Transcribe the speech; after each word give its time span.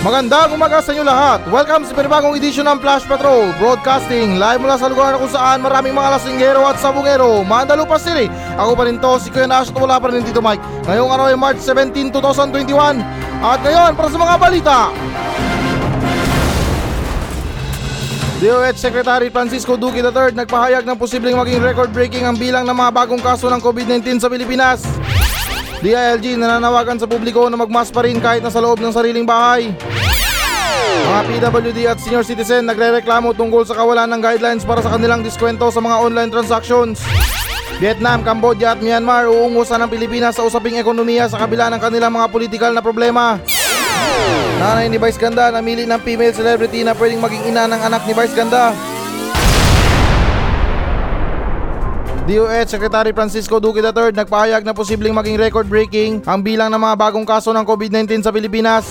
Magandang 0.00 0.56
umaga 0.56 0.80
sa 0.80 0.96
inyo 0.96 1.04
lahat. 1.04 1.44
Welcome 1.52 1.84
sa 1.84 1.92
panibagong 1.92 2.32
edisyon 2.32 2.64
ng 2.64 2.80
Flash 2.80 3.04
Patrol 3.04 3.52
Broadcasting 3.60 4.40
live 4.40 4.56
mula 4.56 4.80
sa 4.80 4.88
lugar 4.88 5.12
na 5.12 5.20
kung 5.20 5.28
saan 5.28 5.60
maraming 5.60 5.92
mga 5.92 6.16
lasinggero 6.16 6.64
at 6.64 6.80
sabungero. 6.80 7.44
Mandalupa 7.44 8.00
City. 8.00 8.32
Ako 8.56 8.72
pa 8.80 8.88
rin 8.88 8.96
to, 8.96 9.20
si 9.20 9.28
Kuya 9.28 9.44
Nash 9.44 9.68
at 9.68 9.76
wala 9.76 10.00
pa 10.00 10.08
rin 10.08 10.24
dito 10.24 10.40
Mike. 10.40 10.64
Ngayong 10.88 11.04
araw 11.12 11.28
ay 11.28 11.36
March 11.36 11.60
17, 11.60 12.16
2021. 12.16 12.96
At 13.44 13.60
ngayon, 13.60 13.92
para 13.92 14.08
sa 14.08 14.16
mga 14.16 14.34
balita. 14.40 14.78
DOH 18.40 18.80
Secretary 18.80 19.28
Francisco 19.28 19.76
Duque 19.76 20.00
III 20.00 20.32
nagpahayag 20.32 20.88
ng 20.88 20.96
posibleng 20.96 21.36
maging 21.36 21.60
record-breaking 21.60 22.24
ang 22.24 22.40
bilang 22.40 22.64
ng 22.64 22.72
mga 22.72 23.04
bagong 23.04 23.20
kaso 23.20 23.52
ng 23.52 23.60
COVID-19 23.60 24.16
sa 24.16 24.32
Pilipinas. 24.32 24.80
DILG 25.80 26.36
nananawagan 26.36 27.00
sa 27.00 27.08
publiko 27.08 27.48
na 27.48 27.56
magmask 27.56 27.88
pa 27.88 28.04
rin 28.04 28.20
kahit 28.20 28.44
nasa 28.44 28.60
loob 28.60 28.84
ng 28.84 28.92
sariling 28.92 29.24
bahay. 29.24 29.72
Mga 31.08 31.22
PWD 31.24 31.78
at 31.88 31.98
senior 32.04 32.20
citizen 32.20 32.68
nagrereklamo 32.68 33.32
tungkol 33.32 33.64
sa 33.64 33.72
kawalan 33.72 34.12
ng 34.12 34.20
guidelines 34.20 34.68
para 34.68 34.84
sa 34.84 34.92
kanilang 34.92 35.24
diskwento 35.24 35.72
sa 35.72 35.80
mga 35.80 35.96
online 35.96 36.28
transactions. 36.28 37.00
Vietnam, 37.80 38.20
Cambodia 38.20 38.76
at 38.76 38.84
Myanmar 38.84 39.24
uungusan 39.24 39.80
ng 39.80 39.88
Pilipinas 39.88 40.36
sa 40.36 40.44
usaping 40.44 40.76
ekonomiya 40.76 41.32
sa 41.32 41.40
kabila 41.40 41.72
ng 41.72 41.80
kanilang 41.80 42.12
mga 42.12 42.28
politikal 42.28 42.72
na 42.76 42.84
problema. 42.84 43.40
Nanay 44.60 44.92
ni 44.92 45.00
Vice 45.00 45.16
Ganda 45.16 45.48
namili 45.48 45.88
ng 45.88 46.00
female 46.04 46.36
celebrity 46.36 46.84
na 46.84 46.92
pwedeng 46.92 47.24
maging 47.24 47.56
ina 47.56 47.64
ng 47.64 47.80
anak 47.80 48.04
ni 48.04 48.12
Vice 48.12 48.36
Ganda. 48.36 48.76
DOH 52.30 52.70
Secretary 52.70 53.10
Francisco 53.10 53.58
Duque 53.58 53.82
III 53.82 54.14
nagpahayag 54.14 54.62
na 54.62 54.70
posibleng 54.70 55.10
maging 55.10 55.34
record-breaking 55.34 56.22
ang 56.30 56.38
bilang 56.38 56.70
ng 56.70 56.78
mga 56.78 56.94
bagong 56.94 57.26
kaso 57.26 57.50
ng 57.50 57.66
COVID-19 57.66 58.22
sa 58.22 58.30
Pilipinas. 58.30 58.86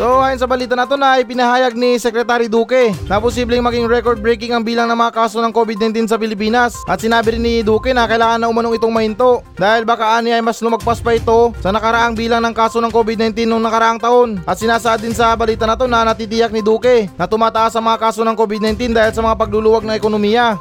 So 0.00 0.24
ayon 0.24 0.40
sa 0.40 0.48
balita 0.48 0.72
na 0.72 0.88
to 0.88 0.96
na 0.96 1.20
ipinahayag 1.20 1.76
ni 1.76 2.00
Secretary 2.00 2.48
Duque 2.48 2.96
na 3.04 3.20
posibleng 3.20 3.60
maging 3.60 3.84
record-breaking 3.84 4.56
ang 4.56 4.64
bilang 4.64 4.88
ng 4.88 4.96
mga 4.96 5.12
kaso 5.12 5.44
ng 5.44 5.52
COVID-19 5.52 6.08
sa 6.08 6.16
Pilipinas 6.16 6.72
at 6.88 6.96
sinabi 6.96 7.36
rin 7.36 7.44
ni 7.44 7.60
Duque 7.60 7.92
na 7.92 8.08
kailangan 8.08 8.40
na 8.40 8.48
umanong 8.48 8.80
itong 8.80 8.96
mahinto 8.96 9.44
dahil 9.52 9.84
baka 9.84 10.16
ani 10.16 10.32
ay 10.32 10.40
mas 10.40 10.56
lumagpas 10.64 11.04
pa 11.04 11.20
ito 11.20 11.52
sa 11.60 11.68
nakaraang 11.68 12.16
bilang 12.16 12.40
ng 12.40 12.56
kaso 12.56 12.80
ng 12.80 12.88
COVID-19 12.88 13.44
noong 13.44 13.60
nakaraang 13.60 14.00
taon 14.00 14.40
at 14.48 14.56
sinasaad 14.56 15.04
din 15.04 15.12
sa 15.12 15.36
balita 15.36 15.68
na 15.68 15.76
to 15.76 15.84
na 15.84 16.00
natitiyak 16.00 16.48
ni 16.48 16.64
Duque 16.64 17.12
na 17.20 17.28
tumataas 17.28 17.76
ang 17.76 17.84
mga 17.84 18.08
kaso 18.08 18.24
ng 18.24 18.38
COVID-19 18.40 18.96
dahil 18.96 19.12
sa 19.12 19.20
mga 19.20 19.36
pagluluwag 19.36 19.84
ng 19.84 19.98
ekonomiya. 20.00 20.56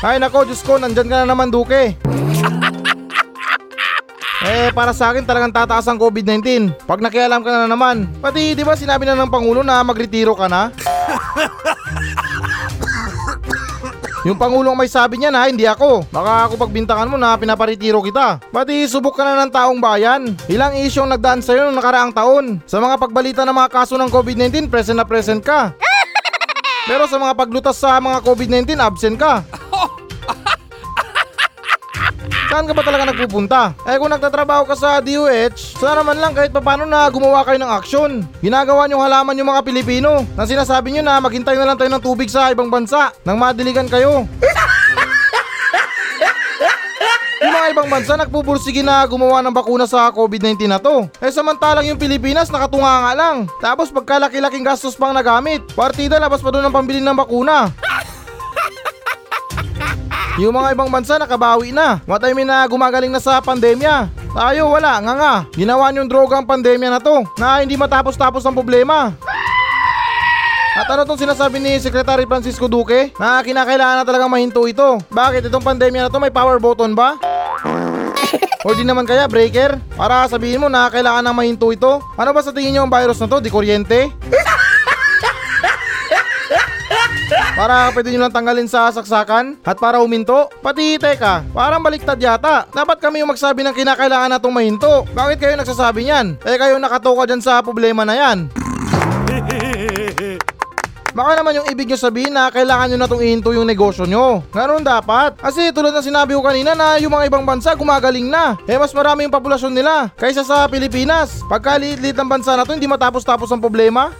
Ay 0.00 0.16
nako, 0.16 0.48
Diyos 0.48 0.64
ko, 0.64 0.80
nandyan 0.80 1.12
ka 1.12 1.16
na 1.22 1.28
naman, 1.28 1.52
Duque. 1.52 1.92
Eh, 4.40 4.72
para 4.72 4.96
sa 4.96 5.12
akin 5.12 5.28
talagang 5.28 5.52
tataas 5.52 5.84
ang 5.84 6.00
COVID-19. 6.00 6.72
Pag 6.88 7.04
nakialam 7.04 7.44
ka 7.44 7.52
na 7.52 7.68
naman. 7.68 8.08
Pati, 8.24 8.56
di 8.56 8.64
ba 8.64 8.72
sinabi 8.72 9.04
na 9.04 9.12
ng 9.12 9.28
Pangulo 9.28 9.60
na 9.60 9.84
magretiro 9.84 10.32
ka 10.32 10.48
na? 10.48 10.72
Yung 14.24 14.40
Pangulong 14.40 14.72
may 14.72 14.88
sabi 14.88 15.20
niya 15.20 15.28
na 15.28 15.44
hindi 15.44 15.68
ako. 15.68 16.08
Baka 16.08 16.48
ako 16.48 16.56
pagbintangan 16.56 17.08
mo 17.12 17.20
na 17.20 17.36
pinaparitiro 17.36 18.00
kita. 18.00 18.40
Pati 18.48 18.88
subok 18.88 19.20
ka 19.20 19.24
na 19.24 19.44
ng 19.44 19.52
taong 19.52 19.80
bayan. 19.80 20.32
Ilang 20.48 20.80
isyong 20.80 21.12
nagdaan 21.12 21.44
sa'yo 21.44 21.68
noong 21.68 21.76
nakaraang 21.76 22.12
taon. 22.16 22.44
Sa 22.64 22.80
mga 22.80 22.96
pagbalita 22.96 23.44
ng 23.44 23.52
mga 23.52 23.68
kaso 23.68 24.00
ng 24.00 24.08
COVID-19, 24.08 24.72
present 24.72 24.96
na 24.96 25.04
present 25.04 25.44
ka. 25.44 25.76
Pero 26.88 27.04
sa 27.04 27.20
mga 27.20 27.36
paglutas 27.36 27.76
sa 27.76 28.00
mga 28.00 28.24
COVID-19, 28.24 28.80
absent 28.80 29.20
ka. 29.20 29.44
Saan 32.50 32.66
ka 32.66 32.74
ba 32.74 32.82
talaga 32.82 33.06
nagpupunta? 33.06 33.78
Eh 33.86 33.94
kung 33.94 34.10
nagtatrabaho 34.10 34.66
ka 34.66 34.74
sa 34.74 34.98
DOH, 34.98 35.78
sana 35.78 36.02
naman 36.02 36.18
lang 36.18 36.34
kahit 36.34 36.50
papano 36.50 36.82
na 36.82 37.06
gumawa 37.06 37.46
kayo 37.46 37.62
ng 37.62 37.72
aksyon. 37.78 38.26
Ginagawa 38.42 38.90
niyong 38.90 39.06
halaman 39.06 39.38
yung 39.38 39.54
mga 39.54 39.62
Pilipino. 39.62 40.26
Na 40.34 40.42
sinasabi 40.42 40.90
niyo 40.90 41.06
na 41.06 41.22
maghintay 41.22 41.54
na 41.54 41.62
lang 41.62 41.78
tayo 41.78 41.94
ng 41.94 42.02
tubig 42.02 42.26
sa 42.26 42.50
ibang 42.50 42.66
bansa 42.66 43.14
nang 43.22 43.38
madiligan 43.38 43.86
kayo. 43.86 44.26
Yung 47.40 47.54
mga 47.54 47.70
ibang 47.70 47.88
bansa 47.88 48.18
nagpupursige 48.18 48.82
na 48.82 49.06
gumawa 49.06 49.46
ng 49.46 49.54
bakuna 49.54 49.86
sa 49.86 50.10
COVID-19 50.10 50.66
na 50.66 50.82
to. 50.82 51.06
Eh 51.22 51.30
samantalang 51.30 51.86
yung 51.86 52.02
Pilipinas 52.02 52.50
nakatunga 52.50 53.06
nga 53.06 53.12
lang. 53.14 53.36
Tapos 53.62 53.94
pagkalaki-laking 53.94 54.66
gastos 54.66 54.98
pang 54.98 55.14
nagamit. 55.14 55.62
Partida 55.78 56.18
labas 56.18 56.42
pa 56.42 56.50
doon 56.50 56.66
ang 56.66 56.74
pambili 56.74 56.98
ng 56.98 57.14
bakuna. 57.14 57.70
Yung 60.38 60.54
mga 60.54 60.78
ibang 60.78 60.86
bansa 60.86 61.18
nakabawi 61.18 61.74
na. 61.74 61.98
What 62.06 62.22
I 62.22 62.30
mean 62.30 62.46
na 62.46 62.62
gumagaling 62.70 63.10
na 63.10 63.18
sa 63.18 63.42
pandemya. 63.42 64.06
Tayo 64.30 64.70
wala, 64.70 65.02
nga 65.02 65.14
nga. 65.18 65.34
Ginawa 65.50 65.90
niyong 65.90 66.06
droga 66.06 66.38
ang 66.38 66.46
pandemya 66.46 66.86
na 66.86 67.00
to 67.02 67.26
na 67.34 67.58
hindi 67.66 67.74
matapos-tapos 67.74 68.46
ang 68.46 68.54
problema. 68.54 69.10
At 70.78 70.86
ano 70.86 71.02
tong 71.02 71.18
sinasabi 71.18 71.58
ni 71.58 71.74
Secretary 71.82 72.22
Francisco 72.30 72.70
Duque 72.70 73.10
na 73.18 73.42
kinakailangan 73.42 74.00
na 74.00 74.06
talagang 74.06 74.30
mahinto 74.30 74.70
ito? 74.70 75.02
Bakit 75.10 75.50
itong 75.50 75.66
pandemya 75.66 76.06
na 76.06 76.12
to 76.14 76.22
may 76.22 76.30
power 76.30 76.62
button 76.62 76.94
ba? 76.94 77.18
O 78.60 78.76
di 78.76 78.84
naman 78.84 79.08
kaya 79.08 79.24
breaker? 79.24 79.80
Para 79.96 80.28
sabihin 80.28 80.60
mo 80.60 80.68
na 80.68 80.92
kailangan 80.92 81.24
na 81.24 81.32
mahinto 81.32 81.72
ito? 81.72 82.04
Ano 82.12 82.30
ba 82.36 82.44
sa 82.44 82.52
tingin 82.52 82.76
niyo 82.76 82.84
ang 82.84 82.92
virus 82.92 83.16
na 83.16 83.24
to? 83.24 83.40
Di 83.40 83.48
kuryente? 83.48 84.12
Para 87.60 87.92
pwede 87.92 88.08
nyo 88.08 88.24
lang 88.24 88.32
tanggalin 88.32 88.64
sa 88.64 88.88
saksakan 88.88 89.60
at 89.60 89.76
para 89.76 90.00
huminto? 90.00 90.48
Pati 90.64 90.96
teka, 90.96 91.44
parang 91.52 91.84
baliktad 91.84 92.16
yata. 92.16 92.64
Dapat 92.72 92.96
kami 92.96 93.20
yung 93.20 93.28
magsabi 93.28 93.60
ng 93.60 93.76
kinakailangan 93.76 94.32
natong 94.32 94.56
mahinto. 94.56 95.04
Bakit 95.12 95.36
kayo 95.36 95.60
nagsasabi 95.60 96.08
niyan? 96.08 96.40
Eh 96.40 96.56
kayo 96.56 96.80
nakatoka 96.80 97.28
dyan 97.28 97.44
sa 97.44 97.60
problema 97.60 98.08
na 98.08 98.16
yan. 98.16 98.48
Baka 101.12 101.36
naman 101.36 101.60
yung 101.60 101.68
ibig 101.68 101.84
nyo 101.84 102.00
sabihin 102.00 102.32
na 102.32 102.48
kailangan 102.48 102.96
nyo 102.96 102.96
na 102.96 103.08
itong 103.12 103.24
ihinto 103.28 103.52
yung 103.52 103.68
negosyo 103.68 104.08
nyo. 104.08 104.40
Ganun 104.56 104.80
dapat. 104.80 105.36
Kasi 105.36 105.68
tulad 105.68 105.92
ng 105.92 106.06
sinabi 106.06 106.32
ko 106.32 106.40
kanina 106.40 106.72
na 106.72 106.96
yung 106.96 107.12
mga 107.12 107.28
ibang 107.28 107.44
bansa 107.44 107.76
gumagaling 107.76 108.32
na. 108.32 108.56
Eh 108.64 108.80
mas 108.80 108.96
marami 108.96 109.28
yung 109.28 109.36
populasyon 109.36 109.76
nila 109.76 110.08
kaysa 110.16 110.48
sa 110.48 110.64
Pilipinas. 110.64 111.44
Pagkaliit-liit 111.44 112.16
ng 112.16 112.30
bansa 112.30 112.56
na 112.56 112.64
to 112.64 112.72
hindi 112.72 112.88
matapos-tapos 112.88 113.52
ang 113.52 113.60
problema. 113.60 114.16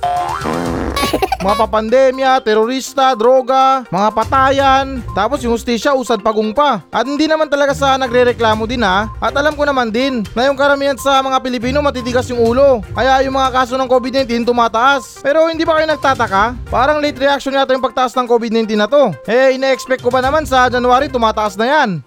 Mga 1.40 1.56
papandemya, 1.56 2.36
terorista, 2.44 3.16
droga, 3.16 3.88
mga 3.88 4.08
patayan, 4.12 5.00
tapos 5.16 5.40
yung 5.40 5.56
hustisya 5.56 5.96
usad 5.96 6.20
pagong 6.20 6.52
pa. 6.52 6.84
At 6.92 7.08
hindi 7.08 7.24
naman 7.24 7.48
talaga 7.48 7.72
sa 7.72 7.96
nagrereklamo 7.96 8.68
din 8.68 8.84
ha. 8.84 9.08
At 9.16 9.32
alam 9.32 9.56
ko 9.56 9.64
naman 9.64 9.88
din 9.88 10.20
na 10.36 10.52
yung 10.52 10.58
karamihan 10.60 11.00
sa 11.00 11.24
mga 11.24 11.40
Pilipino 11.40 11.80
matitigas 11.80 12.28
yung 12.28 12.44
ulo. 12.44 12.84
Kaya 12.92 13.24
yung 13.24 13.40
mga 13.40 13.56
kaso 13.56 13.80
ng 13.80 13.88
COVID-19 13.88 14.44
tumataas. 14.44 15.24
Pero 15.24 15.48
hindi 15.48 15.64
ba 15.64 15.80
kayo 15.80 15.88
nagtataka? 15.88 16.60
Parang 16.68 17.00
late 17.00 17.16
reaction 17.16 17.56
yata 17.56 17.72
yung 17.72 17.88
pagtaas 17.88 18.12
ng 18.12 18.28
COVID-19 18.28 18.76
na 18.76 18.84
to. 18.84 19.08
Eh, 19.24 19.56
ina-expect 19.56 20.04
ko 20.04 20.12
ba 20.12 20.20
naman 20.20 20.44
sa 20.44 20.68
January 20.68 21.08
tumataas 21.08 21.56
na 21.56 21.64
yan? 21.64 22.04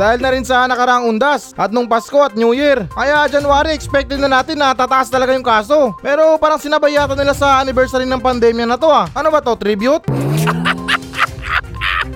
Dahil 0.00 0.16
na 0.24 0.32
rin 0.32 0.48
sa 0.48 0.64
nakaraang 0.64 1.12
undas 1.12 1.52
at 1.60 1.68
nung 1.68 1.84
Pasko 1.84 2.16
at 2.24 2.32
New 2.32 2.56
Year. 2.56 2.88
Kaya 2.88 3.28
January 3.28 3.76
expected 3.76 4.16
na 4.16 4.32
natin 4.32 4.56
na 4.56 4.72
tataas 4.72 5.12
talaga 5.12 5.36
yung 5.36 5.44
kaso. 5.44 5.92
Pero 6.00 6.40
parang 6.40 6.56
sinabay 6.56 6.96
yata 6.96 7.12
nila 7.12 7.36
sa 7.36 7.60
anniversary 7.60 8.08
ng 8.08 8.16
pandemya 8.16 8.64
na 8.64 8.80
to 8.80 8.88
ah. 8.88 9.12
Ano 9.12 9.28
ba 9.28 9.44
to, 9.44 9.52
tribute? 9.60 10.00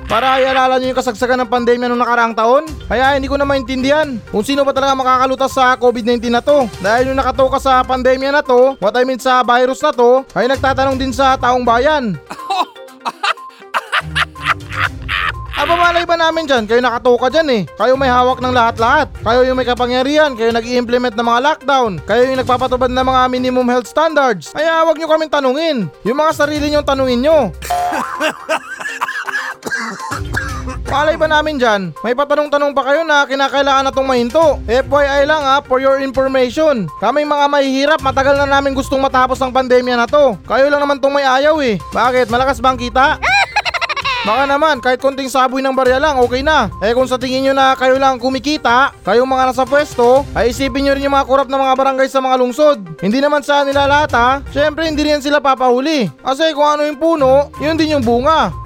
Para 0.08 0.40
ialala 0.40 0.80
nyo 0.80 0.96
yung 0.96 1.00
kasagsagan 1.00 1.44
ng 1.44 1.52
pandemya 1.52 1.92
nung 1.92 2.00
nakaraang 2.00 2.32
taon? 2.32 2.64
Kaya 2.88 3.20
hindi 3.20 3.28
ko 3.28 3.36
na 3.36 3.44
maintindihan 3.44 4.16
kung 4.32 4.46
sino 4.46 4.64
ba 4.64 4.72
talaga 4.72 4.96
makakalutas 4.96 5.52
sa 5.52 5.76
COVID-19 5.76 6.32
na 6.32 6.40
to. 6.40 6.64
Dahil 6.80 7.12
yung 7.12 7.20
nakatoka 7.20 7.60
sa 7.60 7.84
pandemya 7.84 8.32
na 8.32 8.40
to, 8.40 8.80
what 8.80 8.96
I 8.96 9.04
mean 9.04 9.20
sa 9.20 9.44
virus 9.44 9.84
na 9.84 9.92
to, 9.92 10.24
ay 10.32 10.48
nagtatanong 10.48 10.96
din 10.96 11.12
sa 11.12 11.36
taong 11.36 11.68
bayan. 11.68 12.16
Aba 15.64 15.80
malay 15.80 16.04
ba 16.04 16.20
namin 16.20 16.44
dyan? 16.44 16.68
Kayo 16.68 16.84
nakatoka 16.84 17.32
dyan 17.32 17.48
eh. 17.48 17.64
Kayo 17.80 17.96
may 17.96 18.12
hawak 18.12 18.36
ng 18.36 18.52
lahat-lahat. 18.52 19.08
Kayo 19.24 19.48
yung 19.48 19.56
may 19.56 19.64
kapangyarihan. 19.64 20.36
Kayo 20.36 20.52
nag 20.52 20.60
implement 20.60 21.16
ng 21.16 21.24
mga 21.24 21.40
lockdown. 21.40 22.04
Kayo 22.04 22.28
yung 22.28 22.36
nagpapatubad 22.36 22.92
ng 22.92 23.00
mga 23.00 23.22
minimum 23.32 23.64
health 23.72 23.88
standards. 23.88 24.52
Kaya 24.52 24.84
huwag 24.84 25.00
nyo 25.00 25.08
kaming 25.08 25.32
tanungin. 25.32 25.88
Yung 26.04 26.20
mga 26.20 26.36
sarili 26.36 26.68
nyong 26.68 26.84
tanungin 26.84 27.24
nyo. 27.24 27.48
Malay 30.92 31.16
ba 31.16 31.32
namin 31.32 31.56
dyan? 31.56 31.96
May 32.04 32.12
patanong-tanong 32.12 32.76
pa 32.76 32.84
kayo 32.84 33.00
na 33.08 33.24
kinakailangan 33.24 33.88
na 33.88 33.92
itong 33.96 34.04
mahinto. 34.04 34.60
FYI 34.68 35.24
lang 35.24 35.48
ha, 35.48 35.64
for 35.64 35.80
your 35.80 35.96
information. 35.96 36.92
Kaming 37.00 37.26
mga 37.26 37.48
mahihirap, 37.48 38.04
matagal 38.04 38.36
na 38.36 38.44
namin 38.44 38.76
gustong 38.76 39.00
matapos 39.00 39.40
ang 39.40 39.48
pandemya 39.48 39.96
na 39.96 40.04
to. 40.04 40.36
Kayo 40.44 40.68
lang 40.68 40.84
naman 40.84 41.00
tong 41.00 41.16
may 41.16 41.24
ayaw 41.24 41.56
eh. 41.64 41.80
Bakit? 41.88 42.28
Malakas 42.28 42.60
ba 42.60 42.76
ang 42.76 42.78
kita? 42.78 43.16
Baka 44.24 44.48
naman, 44.48 44.80
kahit 44.80 45.04
konting 45.04 45.28
saboy 45.28 45.60
ng 45.60 45.76
barya 45.76 46.00
lang, 46.00 46.16
okay 46.16 46.40
na. 46.40 46.72
Eh 46.80 46.96
kung 46.96 47.04
sa 47.04 47.20
tingin 47.20 47.44
nyo 47.44 47.52
na 47.52 47.76
kayo 47.76 48.00
lang 48.00 48.16
kumikita, 48.16 48.96
kayong 49.04 49.28
mga 49.28 49.52
nasa 49.52 49.68
pwesto, 49.68 50.24
ay 50.32 50.48
isipin 50.48 50.88
nyo 50.88 50.96
rin 50.96 51.04
yung 51.04 51.12
mga 51.12 51.28
kurap 51.28 51.48
ng 51.52 51.60
mga 51.60 51.76
barangay 51.76 52.08
sa 52.08 52.24
mga 52.24 52.40
lungsod. 52.40 53.04
Hindi 53.04 53.20
naman 53.20 53.44
sa 53.44 53.68
nila 53.68 53.84
lahat 53.84 54.16
ha. 54.16 54.40
Siyempre, 54.48 54.88
hindi 54.88 55.04
rin 55.04 55.20
sila 55.20 55.44
papahuli. 55.44 56.08
Kasi 56.24 56.56
kung 56.56 56.64
ano 56.64 56.88
yung 56.88 56.96
puno, 56.96 57.52
yun 57.60 57.76
din 57.76 58.00
yung 58.00 58.04
bunga. 58.04 58.63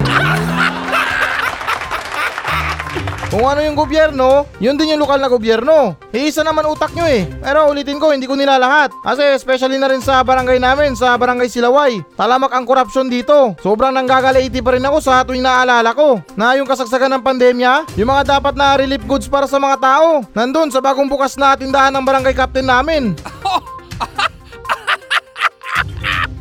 Kung 3.29 3.45
ano 3.45 3.61
yung 3.61 3.77
gobyerno, 3.77 4.49
yun 4.57 4.73
din 4.73 4.97
yung 4.97 5.05
lokal 5.05 5.21
na 5.21 5.29
gobyerno. 5.29 5.93
Iisa 6.09 6.41
naman 6.41 6.65
utak 6.65 6.97
nyo 6.97 7.05
eh. 7.05 7.29
Pero 7.45 7.69
ulitin 7.69 8.01
ko, 8.01 8.09
hindi 8.09 8.25
ko 8.25 8.33
nilalahat. 8.33 8.89
Kasi 9.05 9.37
especially 9.37 9.77
na 9.77 9.85
rin 9.85 10.01
sa 10.01 10.25
barangay 10.25 10.57
namin, 10.57 10.97
sa 10.97 11.13
barangay 11.13 11.45
Silaway. 11.45 12.01
Talamak 12.17 12.49
ang 12.49 12.65
korupsyon 12.65 13.05
dito. 13.05 13.53
Sobrang 13.61 13.93
nanggagalaiti 13.93 14.65
pa 14.65 14.73
rin 14.73 14.81
ako 14.81 14.97
sa 14.97 15.21
tuwing 15.21 15.45
naalala 15.45 15.93
ko 15.93 16.25
na 16.33 16.57
yung 16.57 16.65
kasagsagan 16.65 17.21
ng 17.21 17.25
pandemya, 17.25 17.93
yung 18.01 18.09
mga 18.09 18.41
dapat 18.41 18.57
na 18.57 18.73
relief 18.73 19.05
goods 19.05 19.29
para 19.29 19.45
sa 19.45 19.61
mga 19.61 19.77
tao, 19.77 20.25
nandun 20.33 20.73
sa 20.73 20.81
bagong 20.81 21.05
bukas 21.05 21.37
na 21.37 21.53
tindahan 21.53 21.93
ng 21.93 22.01
barangay 22.01 22.33
captain 22.33 22.65
namin. 22.65 23.13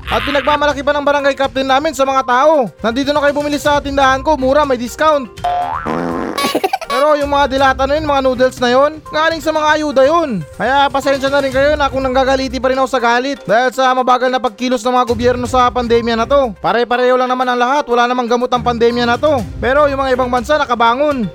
At 0.09 0.25
pinagmamalaki 0.25 0.81
pa 0.81 0.97
ng 0.97 1.05
barangay 1.05 1.37
captain 1.37 1.69
namin 1.69 1.93
sa 1.93 2.09
mga 2.09 2.25
tao. 2.25 2.73
Nandito 2.81 3.13
na 3.13 3.21
kayo 3.21 3.37
bumili 3.37 3.61
sa 3.61 3.77
tindahan 3.77 4.25
ko, 4.25 4.41
mura, 4.41 4.65
may 4.65 4.81
discount. 4.81 5.29
Pero 6.89 7.13
yung 7.21 7.29
mga 7.29 7.47
dilata 7.53 7.85
na 7.85 8.01
yun, 8.01 8.09
mga 8.09 8.25
noodles 8.25 8.57
na 8.57 8.73
yun, 8.73 9.05
galing 9.13 9.45
sa 9.45 9.53
mga 9.53 9.69
ayuda 9.77 10.03
yun. 10.09 10.41
Kaya 10.57 10.89
pasensya 10.89 11.29
na 11.29 11.45
rin 11.45 11.53
kayo 11.53 11.77
na 11.77 11.93
kung 11.93 12.01
nanggagaliti 12.01 12.57
pa 12.57 12.73
rin 12.73 12.81
ako 12.81 12.89
sa 12.89 13.05
galit 13.05 13.39
dahil 13.45 13.69
sa 13.71 13.93
mabagal 13.93 14.33
na 14.33 14.41
pagkilos 14.41 14.81
ng 14.81 14.97
mga 14.97 15.09
gobyerno 15.13 15.45
sa 15.45 15.69
pandemya 15.69 16.17
na 16.17 16.25
to. 16.25 16.57
Pare-pareho 16.57 17.21
lang 17.21 17.29
naman 17.29 17.45
ang 17.45 17.61
lahat, 17.61 17.85
wala 17.85 18.09
namang 18.09 18.33
gamot 18.33 18.49
ang 18.49 18.65
pandemya 18.65 19.05
na 19.05 19.21
to. 19.21 19.45
Pero 19.61 19.85
yung 19.93 20.01
mga 20.01 20.17
ibang 20.17 20.33
bansa 20.33 20.57
nakabangon. 20.57 21.29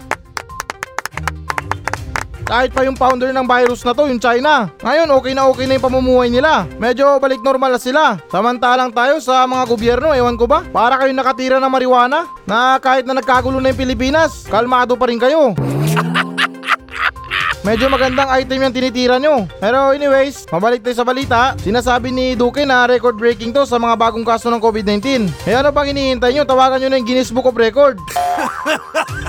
Kahit 2.53 2.69
pa 2.69 2.85
yung 2.85 2.93
founder 2.93 3.33
ng 3.33 3.49
virus 3.49 3.81
na 3.81 3.97
to, 3.97 4.05
yung 4.05 4.21
China. 4.21 4.69
Ngayon, 4.85 5.09
okay 5.09 5.33
na 5.33 5.49
okay 5.49 5.65
na 5.65 5.73
yung 5.73 5.89
pamumuhay 5.89 6.29
nila. 6.29 6.69
Medyo 6.77 7.17
balik 7.17 7.41
normal 7.41 7.73
na 7.73 7.81
sila. 7.81 8.21
Samantalang 8.29 8.93
tayo 8.93 9.17
sa 9.17 9.41
mga 9.49 9.65
gobyerno, 9.65 10.13
ewan 10.13 10.37
ko 10.37 10.45
ba? 10.45 10.61
Para 10.69 11.01
kayo 11.01 11.09
nakatira 11.17 11.57
ng 11.57 11.73
marijuana? 11.73 12.29
Na 12.45 12.77
kahit 12.77 13.09
na 13.09 13.17
nagkagulo 13.17 13.57
na 13.57 13.73
yung 13.73 13.81
Pilipinas, 13.81 14.45
kalmado 14.45 14.93
pa 14.93 15.09
rin 15.09 15.17
kayo. 15.17 15.57
Medyo 17.65 17.89
magandang 17.89 18.29
item 18.37 18.69
yung 18.69 18.75
tinitira 18.77 19.17
nyo. 19.17 19.49
Pero 19.57 19.89
anyways, 19.89 20.45
mabalik 20.53 20.85
tayo 20.85 21.01
sa 21.01 21.07
balita. 21.09 21.57
Sinasabi 21.57 22.13
ni 22.13 22.37
Duque 22.37 22.69
na 22.69 22.85
record 22.85 23.17
breaking 23.17 23.49
to 23.49 23.65
sa 23.65 23.81
mga 23.81 23.97
bagong 23.97 24.21
kaso 24.21 24.53
ng 24.53 24.61
COVID-19. 24.61 25.25
Eh 25.49 25.57
ano 25.57 25.73
pang 25.73 25.89
hinihintay 25.89 26.37
nyo? 26.37 26.45
Tawagan 26.45 26.85
nyo 26.85 26.89
na 26.93 27.01
yung 27.01 27.07
Guinness 27.09 27.33
Book 27.33 27.49
of 27.49 27.57
Record. 27.57 27.97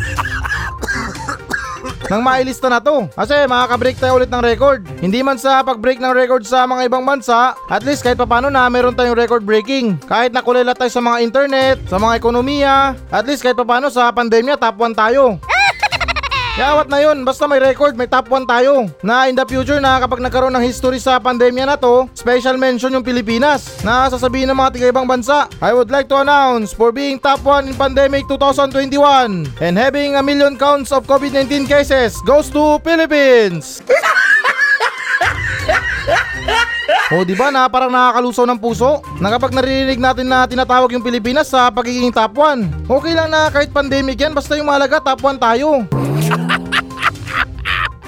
nang 2.09 2.25
mailista 2.25 2.69
na 2.69 2.81
to. 2.81 3.09
Kasi 3.13 3.47
makaka-break 3.49 3.97
tayo 3.97 4.21
ulit 4.21 4.29
ng 4.29 4.45
record. 4.45 4.85
Hindi 5.01 5.21
man 5.25 5.41
sa 5.41 5.65
pag-break 5.65 6.01
ng 6.01 6.13
record 6.13 6.45
sa 6.45 6.69
mga 6.69 6.89
ibang 6.89 7.05
bansa, 7.05 7.57
at 7.69 7.83
least 7.85 8.05
kahit 8.05 8.21
papano 8.21 8.53
na 8.53 8.69
meron 8.69 8.97
tayong 8.97 9.17
record 9.17 9.45
breaking. 9.45 9.97
Kahit 10.05 10.35
nakulila 10.35 10.77
tayo 10.77 10.91
sa 10.93 11.03
mga 11.05 11.19
internet, 11.25 11.77
sa 11.89 11.97
mga 11.97 12.21
ekonomiya, 12.21 12.99
at 13.09 13.25
least 13.25 13.41
kahit 13.41 13.57
papano 13.57 13.89
sa 13.89 14.11
pandemya 14.13 14.61
top 14.61 14.77
1 14.77 14.93
tayo. 14.97 15.41
Yawat 16.55 16.87
na 16.87 17.03
yun, 17.03 17.27
basta 17.27 17.51
may 17.51 17.59
record, 17.59 17.99
may 17.99 18.07
top 18.07 18.31
1 18.31 18.47
tayo. 18.47 18.87
Na 19.03 19.27
in 19.27 19.35
the 19.35 19.43
future 19.43 19.83
na 19.83 19.99
kapag 19.99 20.23
nagkaroon 20.23 20.55
ng 20.55 20.63
history 20.63 21.03
sa 21.03 21.19
pandemya 21.19 21.67
na 21.67 21.75
to, 21.75 22.07
special 22.15 22.55
mention 22.55 22.95
yung 22.95 23.03
Pilipinas 23.03 23.83
na 23.83 24.07
sasabihin 24.07 24.47
ng 24.47 24.55
mga 24.55 24.71
tiga-ibang 24.79 25.03
bansa. 25.03 25.51
I 25.59 25.75
would 25.75 25.91
like 25.91 26.07
to 26.15 26.23
announce 26.23 26.71
for 26.71 26.95
being 26.95 27.19
top 27.19 27.43
1 27.43 27.67
in 27.67 27.75
pandemic 27.75 28.31
2021 28.31 29.51
and 29.59 29.75
having 29.75 30.15
a 30.15 30.23
million 30.23 30.55
counts 30.55 30.95
of 30.95 31.11
COVID-19 31.11 31.67
cases 31.67 32.23
goes 32.23 32.47
to 32.55 32.79
Philippines. 32.87 33.83
O 37.11 37.27
di 37.27 37.35
ba 37.35 37.51
na 37.51 37.67
parang 37.67 37.91
nakakalusaw 37.91 38.47
ng 38.47 38.63
puso 38.63 39.03
na 39.19 39.35
kapag 39.35 39.51
naririnig 39.59 39.99
natin 39.99 40.31
na 40.31 40.47
tinatawag 40.47 40.95
yung 40.95 41.03
Pilipinas 41.03 41.51
sa 41.51 41.67
pagiging 41.67 42.15
top 42.15 42.39
1. 42.39 42.87
Okay 42.87 43.13
lang 43.13 43.27
na 43.27 43.51
kahit 43.51 43.75
pandemic 43.75 44.23
yan 44.23 44.31
basta 44.31 44.55
yung 44.55 44.71
mahalaga 44.71 45.03
top 45.03 45.19
1 45.19 45.43
tayo. 45.43 45.83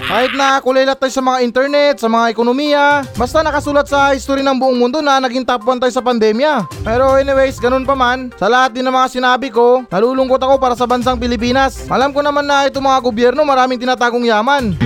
Kahit 0.06 0.32
na 0.38 0.62
kulilat 0.62 1.02
tayo 1.02 1.10
sa 1.10 1.18
mga 1.18 1.42
internet, 1.42 1.94
sa 1.98 2.06
mga 2.06 2.30
ekonomiya, 2.30 3.02
basta 3.18 3.42
nakasulat 3.42 3.90
sa 3.90 4.14
history 4.14 4.40
ng 4.40 4.54
buong 4.54 4.78
mundo 4.78 5.02
na 5.02 5.18
naging 5.18 5.42
top 5.42 5.66
1 5.66 5.82
tayo 5.82 5.90
sa 5.90 6.00
pandemya. 6.00 6.62
Pero 6.86 7.18
anyways, 7.18 7.58
ganun 7.58 7.82
pa 7.82 7.98
man, 7.98 8.30
sa 8.38 8.46
lahat 8.46 8.70
din 8.72 8.86
ng 8.86 8.94
mga 8.94 9.12
sinabi 9.12 9.50
ko, 9.50 9.82
nalulungkot 9.90 10.38
ako 10.38 10.62
para 10.62 10.78
sa 10.78 10.86
bansang 10.86 11.18
Pilipinas. 11.18 11.90
Alam 11.90 12.14
ko 12.14 12.22
naman 12.22 12.46
na 12.46 12.70
itong 12.70 12.86
mga 12.86 13.02
gobyerno 13.02 13.42
maraming 13.42 13.82
tinatagong 13.82 14.30
yaman. 14.30 14.78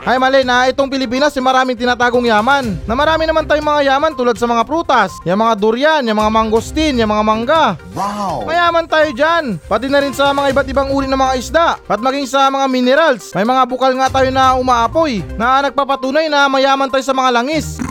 Ay 0.00 0.16
mali 0.16 0.48
na 0.48 0.64
itong 0.72 0.88
Pilipinas 0.88 1.36
ay 1.36 1.44
maraming 1.44 1.76
tinatagong 1.76 2.24
yaman. 2.24 2.80
Na 2.88 2.96
marami 2.96 3.28
naman 3.28 3.44
tayong 3.44 3.68
mga 3.68 3.82
yaman 3.92 4.16
tulad 4.16 4.36
sa 4.40 4.48
mga 4.48 4.64
prutas, 4.64 5.12
yung 5.28 5.44
mga 5.44 5.54
durian, 5.60 6.02
yung 6.08 6.16
mga 6.16 6.32
mangosteen, 6.32 6.96
yung 6.96 7.12
mga 7.12 7.24
mangga. 7.24 7.64
Wow! 7.92 8.48
Mayaman 8.48 8.88
tayo 8.88 9.12
dyan. 9.12 9.60
Pati 9.68 9.92
na 9.92 10.00
rin 10.00 10.16
sa 10.16 10.32
mga 10.32 10.56
iba't 10.56 10.68
ibang 10.72 10.88
uri 10.88 11.04
ng 11.04 11.20
mga 11.20 11.34
isda. 11.36 11.68
At 11.84 12.00
maging 12.00 12.24
sa 12.24 12.48
mga 12.48 12.66
minerals. 12.72 13.36
May 13.36 13.44
mga 13.44 13.62
bukal 13.68 13.92
nga 14.00 14.08
tayo 14.08 14.32
na 14.32 14.56
umaapoy 14.56 15.20
na 15.36 15.68
nagpapatunay 15.68 16.32
na 16.32 16.48
mayaman 16.48 16.88
tayo 16.88 17.04
sa 17.04 17.12
mga 17.12 17.36
langis. 17.36 17.76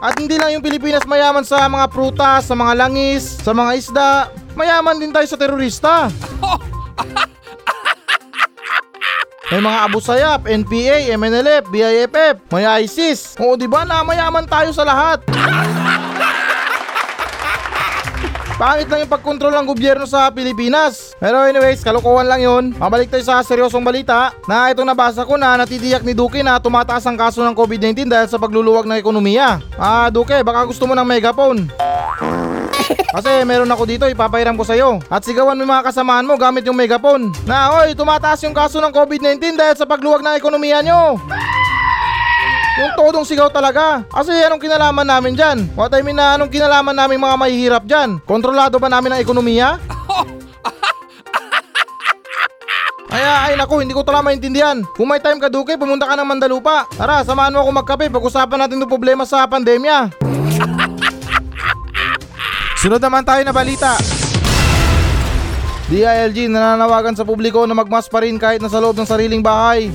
At 0.00 0.16
hindi 0.16 0.40
lang 0.40 0.56
yung 0.56 0.64
Pilipinas 0.64 1.04
mayaman 1.04 1.44
sa 1.44 1.68
mga 1.68 1.86
prutas, 1.92 2.48
sa 2.48 2.56
mga 2.56 2.72
langis, 2.72 3.36
sa 3.44 3.52
mga 3.52 3.72
isda. 3.76 4.10
Mayaman 4.56 4.98
din 4.98 5.12
tayo 5.12 5.28
sa 5.28 5.38
terorista. 5.38 6.08
May 9.50 9.58
mga 9.58 9.78
Abu 9.82 9.98
Sayyaf, 9.98 10.46
NPA, 10.46 11.10
MNLF, 11.18 11.74
BIFF, 11.74 12.38
may 12.54 12.62
ISIS. 12.86 13.34
Oo, 13.42 13.58
di 13.58 13.66
ba 13.66 13.82
na 13.82 14.06
mayaman 14.06 14.46
tayo 14.46 14.70
sa 14.70 14.86
lahat. 14.86 15.26
Pangit 18.62 18.86
lang 18.86 19.02
yung 19.02 19.10
pagkontrol 19.10 19.50
ng 19.50 19.66
gobyerno 19.66 20.06
sa 20.06 20.30
Pilipinas. 20.30 21.18
Pero 21.18 21.42
anyways, 21.42 21.82
kalokohan 21.82 22.30
lang 22.30 22.46
yun. 22.46 22.64
Mabalik 22.78 23.10
tayo 23.10 23.26
sa 23.26 23.42
seryosong 23.42 23.82
balita 23.82 24.30
na 24.46 24.70
itong 24.70 24.86
nabasa 24.86 25.26
ko 25.26 25.34
na 25.34 25.58
natitiyak 25.58 26.06
ni 26.06 26.14
Duque 26.14 26.46
na 26.46 26.62
tumataas 26.62 27.02
ang 27.10 27.18
kaso 27.18 27.42
ng 27.42 27.56
COVID-19 27.58 28.06
dahil 28.06 28.30
sa 28.30 28.38
pagluluwag 28.38 28.86
ng 28.86 29.02
ekonomiya. 29.02 29.58
Ah, 29.74 30.14
Duque, 30.14 30.46
baka 30.46 30.62
gusto 30.62 30.86
mo 30.86 30.94
ng 30.94 31.08
megaphone. 31.10 31.66
Kasi 32.90 33.42
meron 33.42 33.70
ako 33.70 33.84
dito, 33.86 34.04
ipapahiram 34.06 34.54
ko 34.54 34.64
sa'yo. 34.66 35.02
At 35.10 35.22
sigawan 35.26 35.58
mo 35.58 35.62
yung 35.66 35.72
mga 35.74 35.90
kasamaan 35.90 36.26
mo 36.26 36.38
gamit 36.38 36.66
yung 36.66 36.78
megaphone. 36.78 37.34
Na, 37.46 37.82
oy, 37.82 37.94
tumataas 37.94 38.42
yung 38.46 38.54
kaso 38.54 38.78
ng 38.78 38.94
COVID-19 38.94 39.58
dahil 39.58 39.74
sa 39.74 39.86
pagluwag 39.86 40.22
ng 40.22 40.38
ekonomiya 40.38 40.82
nyo. 40.82 41.18
Yung 42.80 42.92
todong 42.96 43.26
sigaw 43.28 43.52
talaga. 43.52 44.06
Kasi 44.08 44.32
anong 44.46 44.62
kinalaman 44.62 45.04
namin 45.04 45.36
dyan? 45.36 45.68
What 45.76 45.92
I 45.92 46.00
mean 46.00 46.16
na 46.16 46.38
anong 46.38 46.48
kinalaman 46.48 46.96
namin 46.96 47.20
mga 47.20 47.36
mahihirap 47.36 47.84
dyan? 47.84 48.22
Kontrolado 48.24 48.80
ba 48.80 48.88
namin 48.88 49.12
ang 49.12 49.20
ekonomiya? 49.20 49.76
Kaya 53.10 53.50
ay 53.50 53.58
naku, 53.58 53.82
hindi 53.82 53.92
ko 53.92 54.06
talaga 54.06 54.30
maintindihan. 54.30 54.86
Kung 54.94 55.10
may 55.10 55.18
time 55.18 55.42
ka 55.42 55.50
Duque, 55.50 55.74
pumunta 55.74 56.06
ka 56.06 56.14
ng 56.14 56.24
Mandalupa. 56.24 56.86
Tara, 56.94 57.26
samahan 57.26 57.52
mo 57.52 57.66
ako 57.66 57.70
magkape, 57.82 58.06
pag-usapan 58.06 58.64
natin 58.64 58.80
yung 58.80 58.88
problema 58.88 59.26
sa 59.26 59.44
pandemya. 59.50 60.29
Sunod 62.80 62.96
naman 62.96 63.20
tayo 63.20 63.44
na 63.44 63.52
balita. 63.52 63.92
DILG 65.92 66.48
nananawagan 66.48 67.12
sa 67.12 67.28
publiko 67.28 67.68
na 67.68 67.76
magmas 67.76 68.08
pa 68.08 68.24
rin 68.24 68.40
kahit 68.40 68.64
nasa 68.64 68.80
loob 68.80 68.96
ng 68.96 69.04
sariling 69.04 69.44
bahay. 69.44 69.92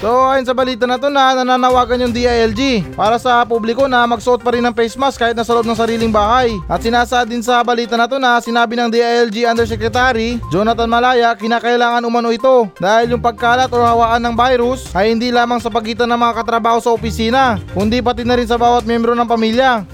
So 0.00 0.08
ayon 0.32 0.48
sa 0.48 0.56
balita 0.56 0.88
na 0.88 0.96
to 0.96 1.12
na 1.12 1.36
nananawagan 1.36 2.08
yung 2.08 2.16
DILG 2.16 2.88
para 2.96 3.20
sa 3.20 3.44
publiko 3.44 3.84
na 3.84 4.08
magsuot 4.08 4.40
pa 4.40 4.56
rin 4.56 4.64
ng 4.64 4.72
face 4.72 4.96
mask 4.96 5.20
kahit 5.20 5.36
nasa 5.36 5.52
loob 5.52 5.68
ng 5.68 5.76
sariling 5.76 6.08
bahay. 6.08 6.56
At 6.72 6.80
sinasaad 6.80 7.28
din 7.28 7.44
sa 7.44 7.60
balita 7.60 8.00
na 8.00 8.08
to 8.08 8.16
na 8.16 8.40
sinabi 8.40 8.80
ng 8.80 8.88
DILG 8.88 9.44
Undersecretary 9.44 10.40
Jonathan 10.48 10.88
Malaya 10.88 11.36
kinakailangan 11.36 12.00
umano 12.08 12.32
ito 12.32 12.64
dahil 12.80 13.12
yung 13.12 13.20
pagkalat 13.20 13.68
o 13.68 13.76
hawaan 13.76 14.24
ng 14.24 14.32
virus 14.32 14.88
ay 14.96 15.12
hindi 15.12 15.28
lamang 15.28 15.60
sa 15.60 15.68
pagitan 15.68 16.08
ng 16.08 16.16
mga 16.16 16.32
katrabaho 16.32 16.80
sa 16.80 16.96
opisina 16.96 17.60
kundi 17.76 18.00
pati 18.00 18.24
na 18.24 18.40
rin 18.40 18.48
sa 18.48 18.56
bawat 18.56 18.88
membro 18.88 19.12
ng 19.12 19.28
pamilya. 19.28 19.84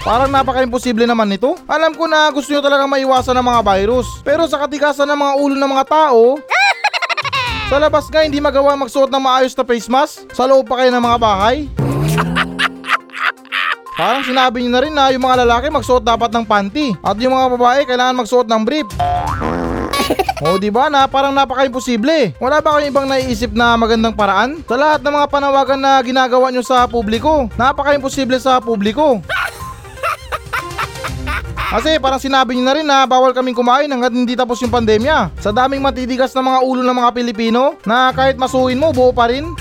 Parang 0.00 0.32
napaka-imposible 0.32 1.04
naman 1.04 1.28
nito. 1.28 1.60
Alam 1.68 1.92
ko 1.92 2.08
na 2.08 2.32
gusto 2.32 2.48
nyo 2.48 2.64
talagang 2.64 2.88
maiwasan 2.88 3.36
ng 3.36 3.44
mga 3.44 3.60
virus. 3.60 4.08
Pero 4.24 4.48
sa 4.48 4.64
katigasan 4.64 5.04
ng 5.04 5.20
mga 5.20 5.32
ulo 5.36 5.54
ng 5.60 5.70
mga 5.76 5.86
tao, 5.92 6.40
sa 7.70 7.76
labas 7.76 8.08
nga 8.08 8.24
hindi 8.24 8.40
magawa 8.40 8.72
magsuot 8.80 9.12
ng 9.12 9.22
maayos 9.22 9.52
na 9.52 9.64
face 9.68 9.92
mask? 9.92 10.24
Sa 10.32 10.48
loob 10.48 10.64
pa 10.64 10.80
kayo 10.80 10.90
ng 10.96 11.04
mga 11.04 11.18
bahay? 11.20 11.68
Parang 14.00 14.24
sinabi 14.24 14.64
niyo 14.64 14.72
na 14.72 14.80
rin 14.80 14.94
na 14.96 15.12
yung 15.12 15.20
mga 15.20 15.44
lalaki 15.44 15.68
magsuot 15.68 16.00
dapat 16.00 16.32
ng 16.32 16.48
panty 16.48 16.96
at 17.04 17.20
yung 17.20 17.36
mga 17.36 17.52
babae 17.52 17.84
kailangan 17.84 18.24
magsuot 18.24 18.48
ng 18.48 18.62
brief. 18.64 18.88
O 20.40 20.56
di 20.56 20.72
ba 20.72 20.88
na 20.88 21.04
parang 21.04 21.36
napaka-imposible. 21.36 22.32
Wala 22.40 22.64
ba 22.64 22.80
kayong 22.80 22.88
ibang 22.88 23.04
naiisip 23.04 23.52
na 23.52 23.76
magandang 23.76 24.16
paraan? 24.16 24.64
Sa 24.64 24.72
lahat 24.72 25.04
ng 25.04 25.12
mga 25.12 25.28
panawagan 25.28 25.76
na 25.76 26.00
ginagawa 26.00 26.48
nyo 26.48 26.64
sa 26.64 26.88
publiko, 26.88 27.44
napaka-imposible 27.60 28.40
sa 28.40 28.56
publiko. 28.56 29.20
Kasi 31.70 32.02
parang 32.02 32.18
sinabi 32.18 32.58
niyo 32.58 32.66
na 32.66 32.74
rin 32.74 32.82
na 32.82 33.06
bawal 33.06 33.30
kaming 33.30 33.54
kumain 33.54 33.86
hanggat 33.86 34.10
hindi 34.10 34.34
tapos 34.34 34.58
yung 34.58 34.74
pandemya. 34.74 35.30
Sa 35.38 35.54
daming 35.54 35.78
matitigas 35.78 36.34
na 36.34 36.42
mga 36.42 36.66
ulo 36.66 36.82
ng 36.82 36.98
mga 36.98 37.10
Pilipino 37.14 37.78
na 37.86 38.10
kahit 38.10 38.34
masuhin 38.34 38.74
mo 38.74 38.90
buo 38.90 39.14
pa 39.14 39.30
rin. 39.30 39.46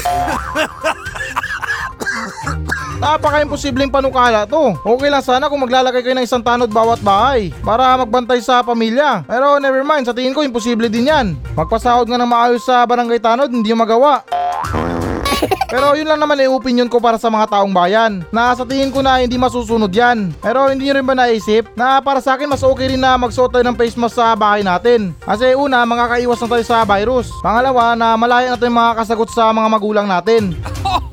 Napaka-imposibleng 2.99 3.93
panukala 3.93 4.43
to. 4.49 4.75
Okay 4.83 5.07
lang 5.07 5.23
sana 5.23 5.47
kung 5.47 5.61
maglalagay 5.63 6.03
kayo 6.03 6.17
ng 6.17 6.25
isang 6.25 6.43
tanod 6.43 6.67
bawat 6.67 6.99
bahay 6.99 7.53
para 7.63 7.95
magbantay 8.01 8.43
sa 8.43 8.59
pamilya. 8.59 9.23
Pero 9.23 9.61
never 9.61 9.85
mind, 9.85 10.03
sa 10.03 10.11
tingin 10.11 10.35
ko 10.35 10.43
imposible 10.43 10.91
din 10.91 11.07
yan. 11.07 11.37
Magpasahod 11.55 12.09
nga 12.09 12.19
ng 12.19 12.27
maayos 12.27 12.65
sa 12.65 12.83
barangay 12.83 13.21
tanod, 13.23 13.53
hindi 13.53 13.71
yung 13.71 13.85
magawa. 13.85 14.25
Pero 15.69 15.93
yun 15.93 16.09
lang 16.09 16.17
naman 16.17 16.41
ay 16.41 16.49
opinion 16.49 16.89
ko 16.89 16.97
para 16.97 17.21
sa 17.21 17.29
mga 17.29 17.45
taong 17.53 17.69
bayan 17.69 18.25
na 18.33 18.57
sa 18.57 18.65
tingin 18.65 18.89
ko 18.89 19.05
na 19.05 19.21
hindi 19.21 19.37
masusunod 19.37 19.93
yan. 19.93 20.33
Pero 20.41 20.65
hindi 20.65 20.89
nyo 20.89 20.97
rin 20.97 21.05
ba 21.05 21.13
naisip 21.13 21.69
na 21.77 22.01
para 22.01 22.17
sa 22.19 22.33
akin 22.33 22.49
mas 22.49 22.65
okay 22.65 22.89
rin 22.89 23.01
na 23.01 23.13
magsuot 23.21 23.53
tayo 23.53 23.61
ng 23.65 23.77
face 23.77 23.93
mask 23.93 24.17
sa 24.17 24.33
bahay 24.33 24.65
natin. 24.65 25.13
Kasi 25.21 25.53
una, 25.53 25.85
makakaiwas 25.85 26.41
na 26.41 26.49
tayo 26.57 26.65
sa 26.65 26.81
virus. 26.89 27.29
Pangalawa, 27.45 27.93
na 27.93 28.17
malaya 28.17 28.57
natin 28.57 28.73
mga 28.73 28.97
kasagot 28.97 29.29
sa 29.29 29.53
mga 29.53 29.69
magulang 29.69 30.07
natin. 30.09 30.57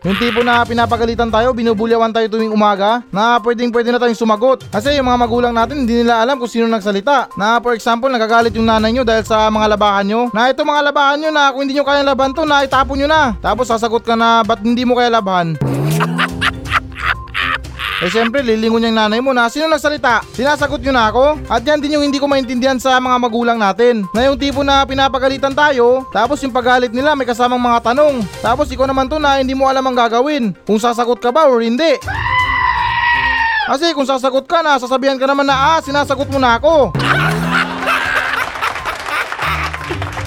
Yung 0.00 0.16
tipo 0.16 0.40
na 0.40 0.64
pinapagalitan 0.64 1.28
tayo, 1.28 1.52
binubulyawan 1.52 2.08
tayo 2.08 2.24
tuwing 2.32 2.56
umaga, 2.56 3.04
na 3.12 3.36
pwedeng 3.44 3.68
pwede 3.68 3.92
na 3.92 4.00
tayong 4.00 4.16
sumagot. 4.16 4.64
Kasi 4.72 4.96
yung 4.96 5.04
mga 5.04 5.20
magulang 5.20 5.52
natin, 5.52 5.84
hindi 5.84 6.00
nila 6.00 6.24
alam 6.24 6.40
kung 6.40 6.48
sino 6.48 6.64
nagsalita. 6.72 7.36
Na 7.36 7.60
for 7.60 7.76
example, 7.76 8.08
nagagalit 8.08 8.56
yung 8.56 8.64
nanay 8.64 8.96
nyo 8.96 9.04
dahil 9.04 9.28
sa 9.28 9.52
mga 9.52 9.76
labahan 9.76 10.08
nyo. 10.08 10.20
Na 10.32 10.48
ito 10.48 10.64
mga 10.64 10.88
labahan 10.88 11.20
nyo 11.20 11.30
na 11.30 11.52
kung 11.52 11.68
hindi 11.68 11.76
nyo 11.76 11.84
kayang 11.84 12.08
laban 12.08 12.32
to, 12.32 12.48
na 12.48 12.64
itapon 12.64 12.96
nyo 12.96 13.08
na. 13.12 13.36
Tapos 13.44 13.68
sasagot 13.68 14.00
ka 14.00 14.16
na, 14.16 14.40
ba't 14.40 14.64
hindi 14.64 14.88
mo 14.88 14.96
kaya 14.96 15.12
labahan? 15.12 15.60
Eh 18.00 18.08
siyempre, 18.08 18.40
lilingon 18.40 18.88
yung 18.88 18.96
nanay 18.96 19.20
mo 19.20 19.36
na 19.36 19.52
sino 19.52 19.68
nagsalita? 19.68 20.24
Sinasagot 20.32 20.80
nyo 20.80 20.88
na 20.88 21.12
ako? 21.12 21.36
At 21.52 21.60
yan 21.60 21.84
din 21.84 22.00
yung 22.00 22.04
hindi 22.08 22.16
ko 22.16 22.24
maintindihan 22.24 22.80
sa 22.80 22.96
mga 22.96 23.16
magulang 23.20 23.60
natin. 23.60 24.08
Na 24.16 24.24
yung 24.24 24.40
tipo 24.40 24.64
na 24.64 24.88
pinapagalitan 24.88 25.52
tayo, 25.52 26.08
tapos 26.08 26.40
yung 26.40 26.48
pagalit 26.48 26.96
nila 26.96 27.12
may 27.12 27.28
kasamang 27.28 27.60
mga 27.60 27.92
tanong. 27.92 28.24
Tapos 28.40 28.72
ikaw 28.72 28.88
naman 28.88 29.04
to 29.04 29.20
na 29.20 29.44
hindi 29.44 29.52
mo 29.52 29.68
alam 29.68 29.84
ang 29.84 29.92
gagawin. 29.92 30.56
Kung 30.64 30.80
sasagot 30.80 31.20
ka 31.20 31.28
ba 31.28 31.44
or 31.44 31.60
hindi. 31.60 32.00
Kasi 33.68 33.92
kung 33.92 34.08
sasagot 34.08 34.48
ka 34.48 34.64
na, 34.64 34.80
sasabihan 34.80 35.20
ka 35.20 35.28
naman 35.28 35.44
na 35.44 35.76
ah, 35.76 35.80
sinasagot 35.84 36.32
mo 36.32 36.40
na 36.40 36.56
ako. 36.56 36.96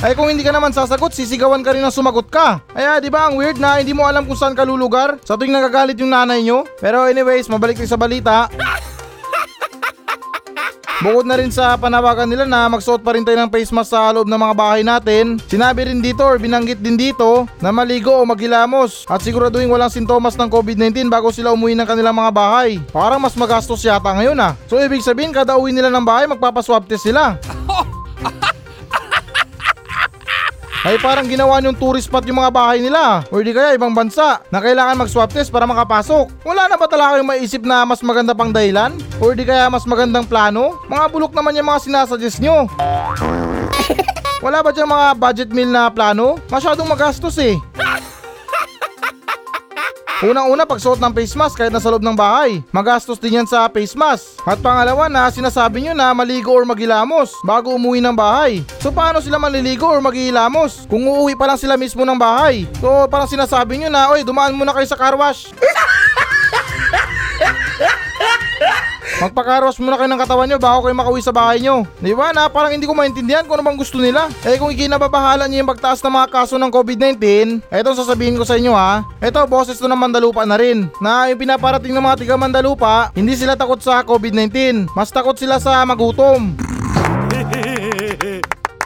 Ay 0.03 0.19
kung 0.19 0.27
hindi 0.27 0.43
ka 0.43 0.51
naman 0.51 0.75
sasagot, 0.75 1.15
sisigawan 1.15 1.63
ka 1.63 1.71
rin 1.71 1.79
na 1.79 1.87
sumagot 1.87 2.27
ka. 2.27 2.59
Kaya 2.75 2.99
di 2.99 3.07
ba 3.07 3.31
ang 3.31 3.39
weird 3.39 3.55
na 3.55 3.79
hindi 3.79 3.95
mo 3.95 4.03
alam 4.03 4.27
kung 4.27 4.35
saan 4.35 4.51
ka 4.51 4.67
lulugar 4.67 5.15
sa 5.23 5.39
tuwing 5.39 5.55
nagagalit 5.55 5.95
yung 5.95 6.11
nanay 6.11 6.43
nyo? 6.43 6.67
Pero 6.83 7.07
anyways, 7.07 7.47
mabalik 7.47 7.79
tayo 7.79 7.87
sa 7.87 7.95
balita. 7.95 8.51
Bukod 10.99 11.23
na 11.23 11.39
rin 11.39 11.55
sa 11.55 11.79
panawagan 11.79 12.27
nila 12.27 12.43
na 12.43 12.67
magsuot 12.67 12.99
pa 12.99 13.15
rin 13.15 13.23
tayo 13.23 13.39
ng 13.39 13.51
face 13.51 13.71
mask 13.71 13.95
sa 13.95 14.11
loob 14.11 14.27
ng 14.27 14.39
mga 14.43 14.55
bahay 14.59 14.83
natin, 14.83 15.39
sinabi 15.47 15.87
rin 15.87 16.03
dito 16.03 16.23
or 16.23 16.35
binanggit 16.35 16.83
din 16.83 16.99
dito 16.99 17.47
na 17.63 17.71
maligo 17.71 18.11
o 18.11 18.27
maghilamos 18.27 19.07
at 19.07 19.23
siguraduhin 19.23 19.71
walang 19.71 19.91
sintomas 19.91 20.35
ng 20.35 20.51
COVID-19 20.51 21.07
bago 21.07 21.31
sila 21.31 21.55
umuwi 21.55 21.79
ng 21.79 21.87
kanilang 21.87 22.15
mga 22.15 22.31
bahay. 22.35 22.79
Parang 22.91 23.23
mas 23.23 23.39
magastos 23.39 23.83
yata 23.83 24.11
ngayon 24.19 24.35
ah. 24.35 24.51
So 24.67 24.83
ibig 24.83 24.99
sabihin 24.99 25.31
kada 25.31 25.55
uwi 25.55 25.71
nila 25.71 25.87
ng 25.87 26.03
bahay 26.03 26.27
magpapaswab 26.27 26.87
test 26.91 27.07
sila. 27.07 27.39
ay 30.83 30.99
parang 30.99 31.23
ginawa 31.23 31.63
niyong 31.63 31.79
tourist 31.79 32.11
spot 32.11 32.27
yung 32.27 32.43
mga 32.43 32.51
bahay 32.51 32.83
nila 32.83 33.23
o 33.31 33.39
di 33.39 33.55
kaya 33.55 33.71
ibang 33.71 33.95
bansa 33.95 34.43
na 34.51 34.59
kailangan 34.59 34.99
mag-swab 34.99 35.31
test 35.31 35.47
para 35.47 35.63
makapasok. 35.63 36.27
Wala 36.43 36.67
na 36.67 36.75
ba 36.75 36.91
talaga 36.91 37.15
kayong 37.15 37.31
maisip 37.31 37.63
na 37.63 37.87
mas 37.87 38.03
maganda 38.03 38.35
pang 38.35 38.51
dahilan? 38.51 38.91
O 39.23 39.31
di 39.31 39.47
kaya 39.47 39.71
mas 39.71 39.87
magandang 39.87 40.27
plano? 40.27 40.75
Mga 40.91 41.05
bulok 41.07 41.31
naman 41.31 41.55
yung 41.55 41.71
mga 41.71 41.87
sinasuggest 41.87 42.43
nyo. 42.43 42.67
Wala 44.43 44.59
ba 44.59 44.75
dyan 44.75 44.91
mga 44.91 45.07
budget 45.15 45.49
meal 45.55 45.71
na 45.71 45.87
plano? 45.87 46.35
Masyadong 46.51 46.91
magastos 46.91 47.39
eh. 47.39 47.55
Unang-una 50.23 50.63
pagsuot 50.63 51.03
ng 51.03 51.11
face 51.11 51.35
mask 51.35 51.59
kahit 51.59 51.75
nasa 51.75 51.91
loob 51.91 51.99
ng 51.99 52.15
bahay. 52.15 52.63
Magastos 52.71 53.19
din 53.19 53.43
yan 53.43 53.47
sa 53.47 53.67
face 53.67 53.91
mask. 53.91 54.39
At 54.47 54.55
pangalawa 54.63 55.11
na 55.11 55.27
sinasabi 55.27 55.83
nyo 55.83 55.91
na 55.91 56.15
maligo 56.15 56.47
or 56.47 56.63
maghilamos 56.63 57.35
bago 57.43 57.75
umuwi 57.75 57.99
ng 57.99 58.15
bahay. 58.15 58.63
So 58.79 58.87
paano 58.87 59.19
sila 59.19 59.35
maliligo 59.35 59.83
or 59.83 59.99
maghihilamos 59.99 60.87
kung 60.87 61.03
uuwi 61.03 61.35
pa 61.35 61.51
lang 61.51 61.59
sila 61.59 61.75
mismo 61.75 62.07
ng 62.07 62.15
bahay? 62.15 62.63
So 62.79 63.03
parang 63.11 63.27
sinasabi 63.27 63.83
nyo 63.83 63.91
na, 63.91 64.15
oy 64.15 64.23
dumaan 64.23 64.55
muna 64.55 64.71
kayo 64.71 64.87
sa 64.87 64.95
car 64.95 65.19
wash. 65.19 65.51
Magpakarwas 69.23 69.79
muna 69.79 69.95
kayo 69.95 70.11
ng 70.11 70.19
katawan 70.19 70.51
nyo 70.51 70.59
bago 70.59 70.83
kayo 70.83 70.99
makauwi 70.99 71.23
sa 71.23 71.31
bahay 71.31 71.63
nyo. 71.63 71.87
Di 72.03 72.11
ba 72.11 72.35
na 72.35 72.51
parang 72.51 72.75
hindi 72.75 72.83
ko 72.83 72.91
maintindihan 72.91 73.47
kung 73.47 73.55
ano 73.55 73.71
bang 73.71 73.79
gusto 73.79 73.95
nila. 73.95 74.27
Eh 74.43 74.59
kung 74.59 74.67
ikinababahala 74.67 75.47
nyo 75.47 75.63
yung 75.63 75.71
pagtaas 75.71 76.03
ng 76.03 76.11
mga 76.11 76.27
kaso 76.27 76.59
ng 76.59 76.67
COVID-19, 76.67 77.23
eto 77.71 77.95
sasabihin 77.95 78.35
ko 78.35 78.43
sa 78.43 78.59
inyo 78.59 78.75
ha. 78.75 78.99
Eto 79.23 79.39
boses 79.47 79.79
to 79.79 79.87
ng 79.87 79.95
Mandalupa 79.95 80.43
na 80.43 80.59
rin. 80.59 80.91
Na 80.99 81.31
yung 81.31 81.39
pinaparating 81.39 81.95
ng 81.95 82.03
mga 82.03 82.19
tiga 82.19 82.35
Mandalupa, 82.35 83.15
hindi 83.15 83.39
sila 83.39 83.55
takot 83.55 83.79
sa 83.79 84.03
COVID-19. 84.03 84.91
Mas 84.91 85.07
takot 85.07 85.39
sila 85.39 85.55
sa 85.55 85.87
magutom. 85.87 86.72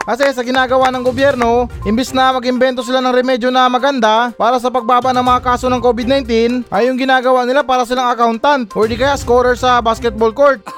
Kasi 0.07 0.31
sa 0.31 0.39
ginagawa 0.39 0.87
ng 0.87 1.03
gobyerno, 1.03 1.67
imbis 1.83 2.15
na 2.15 2.31
mag-imbento 2.31 2.79
sila 2.79 3.03
ng 3.03 3.11
remedyo 3.11 3.51
na 3.51 3.67
maganda 3.67 4.31
para 4.39 4.55
sa 4.55 4.71
pagbaba 4.71 5.11
ng 5.11 5.19
mga 5.19 5.43
kaso 5.43 5.67
ng 5.67 5.83
COVID-19, 5.83 6.63
ay 6.71 6.87
yung 6.87 6.95
ginagawa 6.95 7.43
nila 7.43 7.59
para 7.59 7.83
silang 7.83 8.07
accountant 8.07 8.71
or 8.71 8.87
di 8.87 8.95
kaya 8.95 9.19
scorer 9.19 9.59
sa 9.59 9.83
basketball 9.83 10.31
court. 10.31 10.63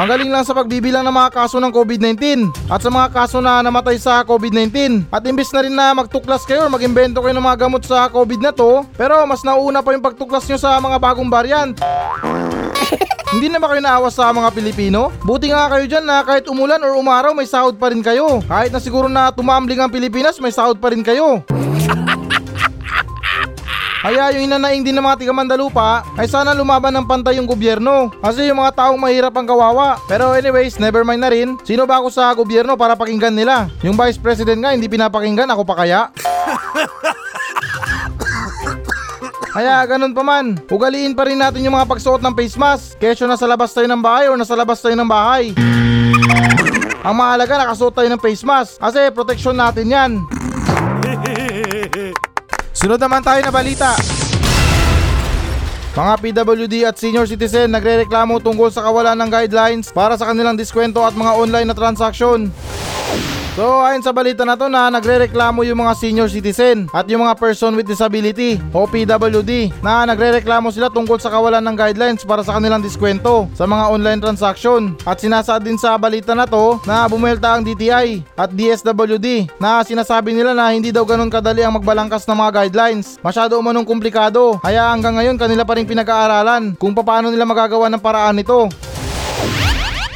Magaling 0.00 0.32
lang 0.32 0.48
sa 0.48 0.56
pagbibilang 0.56 1.04
ng 1.04 1.12
mga 1.12 1.44
kaso 1.44 1.60
ng 1.60 1.68
COVID-19 1.68 2.48
at 2.72 2.80
sa 2.80 2.88
mga 2.88 3.12
kaso 3.12 3.44
na 3.44 3.60
namatay 3.60 4.00
sa 4.00 4.24
COVID-19. 4.24 5.04
At 5.12 5.20
imbis 5.28 5.52
na 5.52 5.60
rin 5.60 5.76
na 5.76 5.92
magtuklas 5.92 6.48
kayo 6.48 6.64
or 6.64 6.72
mag-imbento 6.72 7.20
kayo 7.20 7.36
ng 7.36 7.44
mga 7.44 7.68
gamot 7.68 7.84
sa 7.84 8.08
COVID 8.08 8.40
na 8.40 8.56
to, 8.56 8.88
pero 8.96 9.20
mas 9.28 9.44
nauna 9.44 9.84
pa 9.84 9.92
yung 9.92 10.00
pagtuklas 10.00 10.48
nyo 10.48 10.56
sa 10.56 10.80
mga 10.80 10.96
bagong 10.96 11.28
variant. 11.28 11.76
Hindi 13.32 13.48
na 13.48 13.56
ba 13.56 13.72
kayo 13.72 13.80
naawa 13.80 14.12
sa 14.12 14.28
mga 14.28 14.52
Pilipino? 14.52 15.08
Buti 15.24 15.48
nga 15.48 15.72
kayo 15.72 15.88
dyan 15.88 16.04
na 16.04 16.20
kahit 16.20 16.44
umulan 16.52 16.84
or 16.84 17.00
umaraw 17.00 17.32
may 17.32 17.48
sahod 17.48 17.80
pa 17.80 17.88
rin 17.88 18.04
kayo. 18.04 18.44
Kahit 18.44 18.68
na 18.68 18.80
siguro 18.80 19.08
na 19.08 19.32
tumambling 19.32 19.80
ang 19.80 19.88
Pilipinas 19.88 20.36
may 20.36 20.52
sahod 20.52 20.76
pa 20.76 20.92
rin 20.92 21.00
kayo. 21.00 21.40
Kaya 24.02 24.34
yung 24.34 24.50
inanaing 24.50 24.82
din 24.82 24.98
ng 24.98 25.06
mga 25.06 25.22
tiga 25.22 25.30
Mandalupa 25.30 26.02
ay 26.18 26.26
sana 26.26 26.50
lumaban 26.50 26.90
ng 26.90 27.06
pantay 27.06 27.38
yung 27.38 27.46
gobyerno. 27.46 28.10
Kasi 28.18 28.50
yung 28.50 28.58
mga 28.58 28.74
taong 28.74 28.98
mahirap 28.98 29.30
ang 29.38 29.46
kawawa. 29.46 29.94
Pero 30.10 30.34
anyways, 30.34 30.82
never 30.82 31.06
mind 31.06 31.22
na 31.22 31.30
rin. 31.30 31.54
Sino 31.62 31.86
ba 31.86 32.02
ako 32.02 32.10
sa 32.10 32.34
gobyerno 32.34 32.74
para 32.74 32.98
pakinggan 32.98 33.30
nila? 33.30 33.70
Yung 33.86 33.94
vice 33.94 34.18
president 34.18 34.58
nga 34.58 34.74
hindi 34.74 34.90
pinapakinggan, 34.90 35.46
ako 35.54 35.62
pa 35.62 35.86
kaya? 35.86 36.10
Kaya 39.52 39.84
ganun 39.84 40.16
pa 40.16 40.24
man, 40.24 40.56
ugaliin 40.72 41.12
pa 41.12 41.28
rin 41.28 41.36
natin 41.36 41.60
yung 41.60 41.76
mga 41.76 41.84
pagsuot 41.84 42.24
ng 42.24 42.32
face 42.32 42.56
mask. 42.56 42.96
Kesyo 42.96 43.28
nasa 43.28 43.44
labas 43.44 43.76
tayo 43.76 43.84
ng 43.84 44.00
bahay 44.00 44.32
o 44.32 44.36
nasa 44.40 44.56
labas 44.56 44.80
tayo 44.80 44.96
ng 44.96 45.04
bahay. 45.04 45.52
Ang 47.04 47.14
mahalaga 47.20 47.60
nakasuot 47.60 47.92
tayo 47.92 48.08
ng 48.08 48.22
face 48.24 48.48
mask 48.48 48.80
kasi 48.80 49.12
protection 49.12 49.52
natin 49.52 49.92
yan. 49.92 50.10
Sunod 52.80 52.96
naman 52.96 53.20
tayo 53.20 53.44
na 53.44 53.52
balita. 53.52 53.92
Mga 55.92 56.14
PWD 56.24 56.74
at 56.88 56.96
senior 56.96 57.28
citizen 57.28 57.76
nagrereklamo 57.76 58.40
tungkol 58.40 58.72
sa 58.72 58.80
kawalan 58.88 59.20
ng 59.20 59.28
guidelines 59.28 59.92
para 59.92 60.16
sa 60.16 60.32
kanilang 60.32 60.56
diskwento 60.56 61.04
at 61.04 61.12
mga 61.12 61.36
online 61.36 61.68
na 61.68 61.76
transaksyon. 61.76 62.48
So 63.52 63.84
ayon 63.84 64.00
sa 64.00 64.16
balita 64.16 64.48
na 64.48 64.56
to 64.56 64.64
na 64.72 64.88
nagrereklamo 64.88 65.60
yung 65.68 65.84
mga 65.84 65.92
senior 65.92 66.24
citizen 66.32 66.88
at 66.88 67.04
yung 67.04 67.20
mga 67.20 67.36
person 67.36 67.76
with 67.76 67.84
disability 67.84 68.56
o 68.72 68.88
PWD 68.88 69.76
na 69.84 70.08
nagrereklamo 70.08 70.72
sila 70.72 70.88
tungkol 70.88 71.20
sa 71.20 71.28
kawalan 71.28 71.60
ng 71.60 71.76
guidelines 71.76 72.24
para 72.24 72.40
sa 72.40 72.56
kanilang 72.56 72.80
diskwento 72.80 73.52
sa 73.52 73.68
mga 73.68 73.92
online 73.92 74.24
transaction. 74.24 74.96
At 75.04 75.20
sinasaad 75.20 75.68
din 75.68 75.76
sa 75.76 76.00
balita 76.00 76.32
na 76.32 76.48
to 76.48 76.80
na 76.88 77.04
bumuelta 77.04 77.52
ang 77.52 77.60
DTI 77.60 78.24
at 78.40 78.56
DSWD 78.56 79.60
na 79.60 79.84
sinasabi 79.84 80.32
nila 80.32 80.56
na 80.56 80.72
hindi 80.72 80.88
daw 80.88 81.04
ganun 81.04 81.28
kadali 81.28 81.60
ang 81.60 81.76
magbalangkas 81.76 82.24
ng 82.24 82.38
mga 82.40 82.50
guidelines. 82.56 83.20
Masyado 83.20 83.60
umanong 83.60 83.84
komplikado 83.84 84.64
kaya 84.64 84.88
hanggang 84.96 85.20
ngayon 85.20 85.36
kanila 85.36 85.68
pa 85.68 85.76
rin 85.76 85.84
pinag-aaralan 85.84 86.72
kung 86.80 86.96
paano 86.96 87.28
nila 87.28 87.44
magagawa 87.44 87.92
ng 87.92 88.00
paraan 88.00 88.40
nito. 88.40 88.91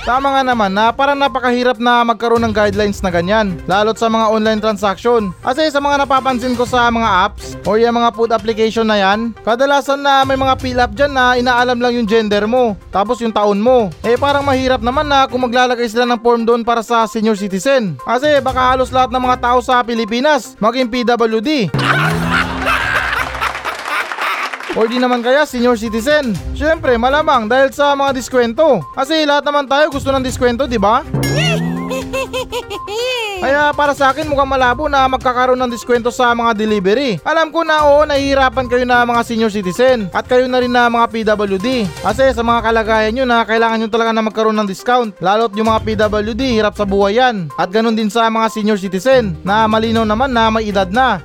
Tama 0.06 0.38
nga 0.38 0.46
naman 0.46 0.70
na 0.70 0.94
parang 0.94 1.18
napakahirap 1.18 1.82
na 1.82 2.06
magkaroon 2.06 2.38
ng 2.46 2.54
guidelines 2.54 3.02
na 3.02 3.10
ganyan, 3.10 3.58
lalot 3.66 3.98
sa 3.98 4.06
mga 4.06 4.30
online 4.30 4.62
transaction. 4.62 5.34
Kasi 5.42 5.66
sa 5.66 5.82
mga 5.82 6.06
napapansin 6.06 6.54
ko 6.54 6.62
sa 6.62 6.86
mga 6.94 7.26
apps 7.26 7.58
o 7.66 7.74
yung 7.74 7.98
mga 7.98 8.14
food 8.14 8.30
application 8.30 8.86
na 8.86 9.02
yan, 9.02 9.34
kadalasan 9.42 9.98
na 9.98 10.22
may 10.22 10.38
mga 10.38 10.62
fill 10.62 10.78
up 10.78 10.94
dyan 10.94 11.10
na 11.10 11.34
inaalam 11.34 11.82
lang 11.82 11.98
yung 11.98 12.06
gender 12.06 12.46
mo, 12.46 12.78
tapos 12.94 13.18
yung 13.18 13.34
taon 13.34 13.58
mo. 13.58 13.90
Eh 14.06 14.14
parang 14.14 14.46
mahirap 14.46 14.78
naman 14.78 15.10
na 15.10 15.26
kung 15.26 15.42
maglalagay 15.42 15.90
sila 15.90 16.06
ng 16.06 16.22
form 16.22 16.46
doon 16.46 16.62
para 16.62 16.86
sa 16.86 17.02
senior 17.10 17.34
citizen. 17.34 17.98
Kasi 18.06 18.38
baka 18.46 18.78
halos 18.78 18.94
lahat 18.94 19.10
ng 19.10 19.26
mga 19.26 19.42
tao 19.42 19.58
sa 19.58 19.82
Pilipinas 19.82 20.54
maging 20.62 20.86
PWD. 20.86 21.74
Or 24.76 24.84
di 24.84 25.00
naman 25.00 25.24
kaya 25.24 25.48
senior 25.48 25.80
citizen. 25.80 26.36
Syempre, 26.52 27.00
malamang 27.00 27.48
dahil 27.48 27.72
sa 27.72 27.96
mga 27.96 28.12
diskwento. 28.12 28.84
Kasi 28.92 29.24
lahat 29.24 29.48
naman 29.48 29.64
tayo 29.64 29.88
gusto 29.88 30.12
ng 30.12 30.20
diskwento, 30.20 30.68
di 30.68 30.76
ba? 30.76 31.00
Kaya 33.36 33.68
para 33.76 33.92
sa 33.92 34.10
akin 34.10 34.26
mukhang 34.32 34.48
malabo 34.48 34.88
na 34.88 35.04
magkakaroon 35.06 35.60
ng 35.60 35.72
diskwento 35.72 36.08
sa 36.08 36.32
mga 36.32 36.56
delivery. 36.56 37.20
Alam 37.20 37.52
ko 37.52 37.62
na 37.62 37.84
oo, 37.84 38.08
nahihirapan 38.08 38.66
kayo 38.66 38.84
na 38.88 39.04
mga 39.04 39.22
senior 39.22 39.52
citizen 39.52 40.08
at 40.12 40.24
kayo 40.24 40.48
na 40.48 40.60
rin 40.60 40.72
na 40.72 40.88
mga 40.88 41.06
PWD. 41.12 41.84
Kasi 42.00 42.32
sa 42.32 42.42
mga 42.42 42.64
kalagayan 42.64 43.12
nyo 43.12 43.24
na 43.28 43.44
kailangan 43.44 43.76
nyo 43.80 43.88
talaga 43.92 44.10
na 44.16 44.24
magkaroon 44.24 44.56
ng 44.56 44.68
discount. 44.68 45.12
Lalo't 45.20 45.52
yung 45.52 45.68
mga 45.68 45.84
PWD, 45.84 46.42
hirap 46.58 46.74
sa 46.80 46.88
buhay 46.88 47.20
yan. 47.20 47.52
At 47.60 47.68
ganun 47.68 47.94
din 47.94 48.08
sa 48.08 48.26
mga 48.32 48.48
senior 48.48 48.80
citizen 48.80 49.36
na 49.44 49.68
malinaw 49.68 50.08
naman 50.08 50.32
na 50.32 50.48
may 50.48 50.72
edad 50.72 50.88
na. 50.88 51.20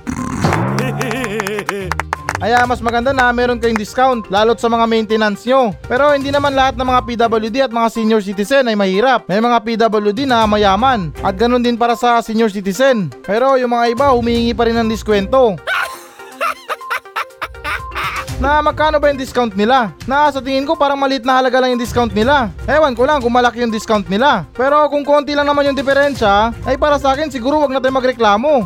Kaya 2.42 2.66
mas 2.66 2.82
maganda 2.82 3.14
na 3.14 3.30
meron 3.30 3.62
kayong 3.62 3.78
discount 3.78 4.26
lalo't 4.34 4.58
sa 4.58 4.66
mga 4.66 4.90
maintenance 4.90 5.46
nyo. 5.46 5.78
Pero 5.86 6.10
hindi 6.10 6.34
naman 6.34 6.58
lahat 6.58 6.74
ng 6.74 6.90
mga 6.90 7.02
PWD 7.06 7.58
at 7.70 7.70
mga 7.70 7.94
senior 7.94 8.18
citizen 8.18 8.66
ay 8.66 8.74
mahirap. 8.74 9.30
May 9.30 9.38
mga 9.38 9.62
PWD 9.62 10.26
na 10.26 10.50
mayaman 10.50 11.14
at 11.22 11.38
ganun 11.38 11.62
din 11.62 11.78
para 11.78 11.94
sa 11.94 12.18
senior 12.26 12.50
citizen. 12.50 13.14
Pero 13.22 13.62
yung 13.62 13.70
mga 13.70 13.94
iba 13.94 14.10
humihingi 14.18 14.58
pa 14.58 14.66
rin 14.66 14.74
ng 14.74 14.90
diskwento. 14.90 15.54
Na 18.42 18.58
magkano 18.58 18.98
ba 18.98 19.14
yung 19.14 19.22
discount 19.22 19.54
nila? 19.54 19.94
Na 20.10 20.34
sa 20.34 20.42
tingin 20.42 20.66
ko 20.66 20.74
parang 20.74 20.98
maliit 20.98 21.22
na 21.22 21.38
halaga 21.38 21.62
lang 21.62 21.78
yung 21.78 21.84
discount 21.86 22.10
nila. 22.10 22.50
Ewan 22.66 22.98
ko 22.98 23.06
lang 23.06 23.22
kung 23.22 23.38
malaki 23.38 23.62
yung 23.62 23.70
discount 23.70 24.10
nila. 24.10 24.50
Pero 24.58 24.82
kung 24.90 25.06
konti 25.06 25.38
lang 25.38 25.46
naman 25.46 25.70
yung 25.70 25.78
diferensya, 25.78 26.50
ay 26.66 26.74
para 26.74 26.98
sa 26.98 27.14
akin 27.14 27.30
siguro 27.30 27.62
wag 27.62 27.70
na 27.70 27.78
tayo 27.78 27.94
magreklamo. 27.94 28.66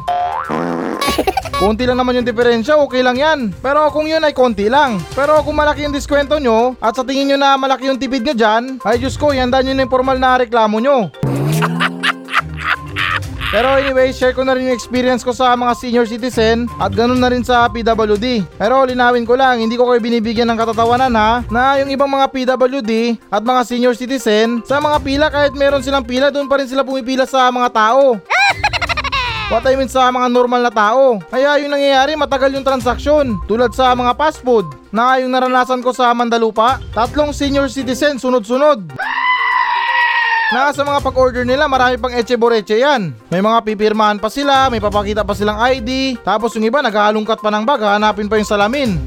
Konti 1.55 1.87
lang 1.87 1.95
naman 1.95 2.19
yung 2.19 2.27
diferensya, 2.27 2.75
okay 2.75 2.99
lang 2.99 3.15
yan. 3.15 3.39
Pero 3.63 3.87
kung 3.87 4.03
yun 4.03 4.19
ay 4.27 4.35
konti 4.35 4.67
lang. 4.67 4.99
Pero 5.15 5.39
kung 5.39 5.55
malaki 5.55 5.87
yung 5.87 5.95
diskwento 5.95 6.35
nyo, 6.35 6.75
at 6.83 6.99
sa 6.99 7.07
tingin 7.07 7.31
nyo 7.31 7.37
na 7.39 7.55
malaki 7.55 7.87
yung 7.87 7.95
tipid 7.95 8.27
nyo 8.27 8.35
dyan, 8.35 8.83
ay 8.83 8.99
Diyos 8.99 9.15
ko, 9.15 9.31
ihanda 9.31 9.63
nyo 9.63 9.71
na 9.71 9.87
yung 9.87 9.93
formal 9.93 10.19
na 10.19 10.35
reklamo 10.35 10.83
nyo. 10.83 11.07
Pero 13.55 13.79
anyway, 13.79 14.11
share 14.11 14.35
ko 14.35 14.43
na 14.43 14.51
rin 14.51 14.67
yung 14.67 14.75
experience 14.75 15.23
ko 15.23 15.31
sa 15.31 15.55
mga 15.55 15.79
senior 15.79 16.03
citizen 16.03 16.67
at 16.75 16.91
ganun 16.91 17.23
na 17.23 17.31
rin 17.31 17.39
sa 17.39 17.71
PWD. 17.71 18.43
Pero 18.59 18.83
linawin 18.83 19.23
ko 19.23 19.39
lang, 19.39 19.63
hindi 19.63 19.79
ko 19.79 19.87
kayo 19.87 20.03
binibigyan 20.03 20.51
ng 20.51 20.59
katatawanan 20.59 21.15
ha, 21.15 21.39
na 21.47 21.79
yung 21.79 21.87
ibang 21.87 22.11
mga 22.11 22.35
PWD 22.35 23.15
at 23.31 23.47
mga 23.47 23.61
senior 23.63 23.95
citizen, 23.95 24.59
sa 24.67 24.83
mga 24.83 24.99
pila 24.99 25.31
kahit 25.31 25.55
meron 25.55 25.79
silang 25.79 26.03
pila, 26.03 26.35
doon 26.35 26.51
pa 26.51 26.59
rin 26.59 26.67
sila 26.67 26.83
pumipila 26.83 27.23
sa 27.23 27.47
mga 27.47 27.71
tao. 27.71 28.19
What 29.45 29.61
I 29.69 29.77
mean 29.77 29.85
sa 29.85 30.09
mga 30.09 30.25
normal 30.33 30.57
na 30.65 30.73
tao. 30.73 31.21
Kaya 31.29 31.61
yung 31.61 31.69
nangyayari 31.69 32.17
matagal 32.17 32.49
yung 32.49 32.65
transaksyon. 32.65 33.45
Tulad 33.45 33.77
sa 33.77 33.93
mga 33.93 34.17
fast 34.17 34.41
food 34.41 34.65
na 34.89 35.21
yung 35.21 35.29
naranasan 35.29 35.85
ko 35.85 35.93
sa 35.93 36.09
Mandalupa, 36.17 36.81
tatlong 36.97 37.29
senior 37.29 37.69
citizen 37.69 38.17
sunod-sunod. 38.17 38.89
Na 40.49 40.73
sa 40.73 40.81
mga 40.81 40.97
pag-order 40.97 41.45
nila 41.45 41.69
marami 41.69 41.93
pang 42.01 42.09
eche 42.17 42.33
boreche 42.33 42.81
yan. 42.81 43.13
May 43.29 43.45
mga 43.45 43.61
pipirmahan 43.69 44.17
pa 44.17 44.33
sila, 44.33 44.65
may 44.73 44.81
papakita 44.81 45.21
pa 45.21 45.37
silang 45.37 45.61
ID, 45.61 46.21
tapos 46.25 46.57
yung 46.57 46.65
iba 46.65 46.81
naghahalungkat 46.81 47.37
pa 47.37 47.53
ng 47.53 47.65
bag, 47.69 47.85
hanapin 47.85 48.25
pa 48.25 48.41
yung 48.41 48.49
salamin. 48.49 48.97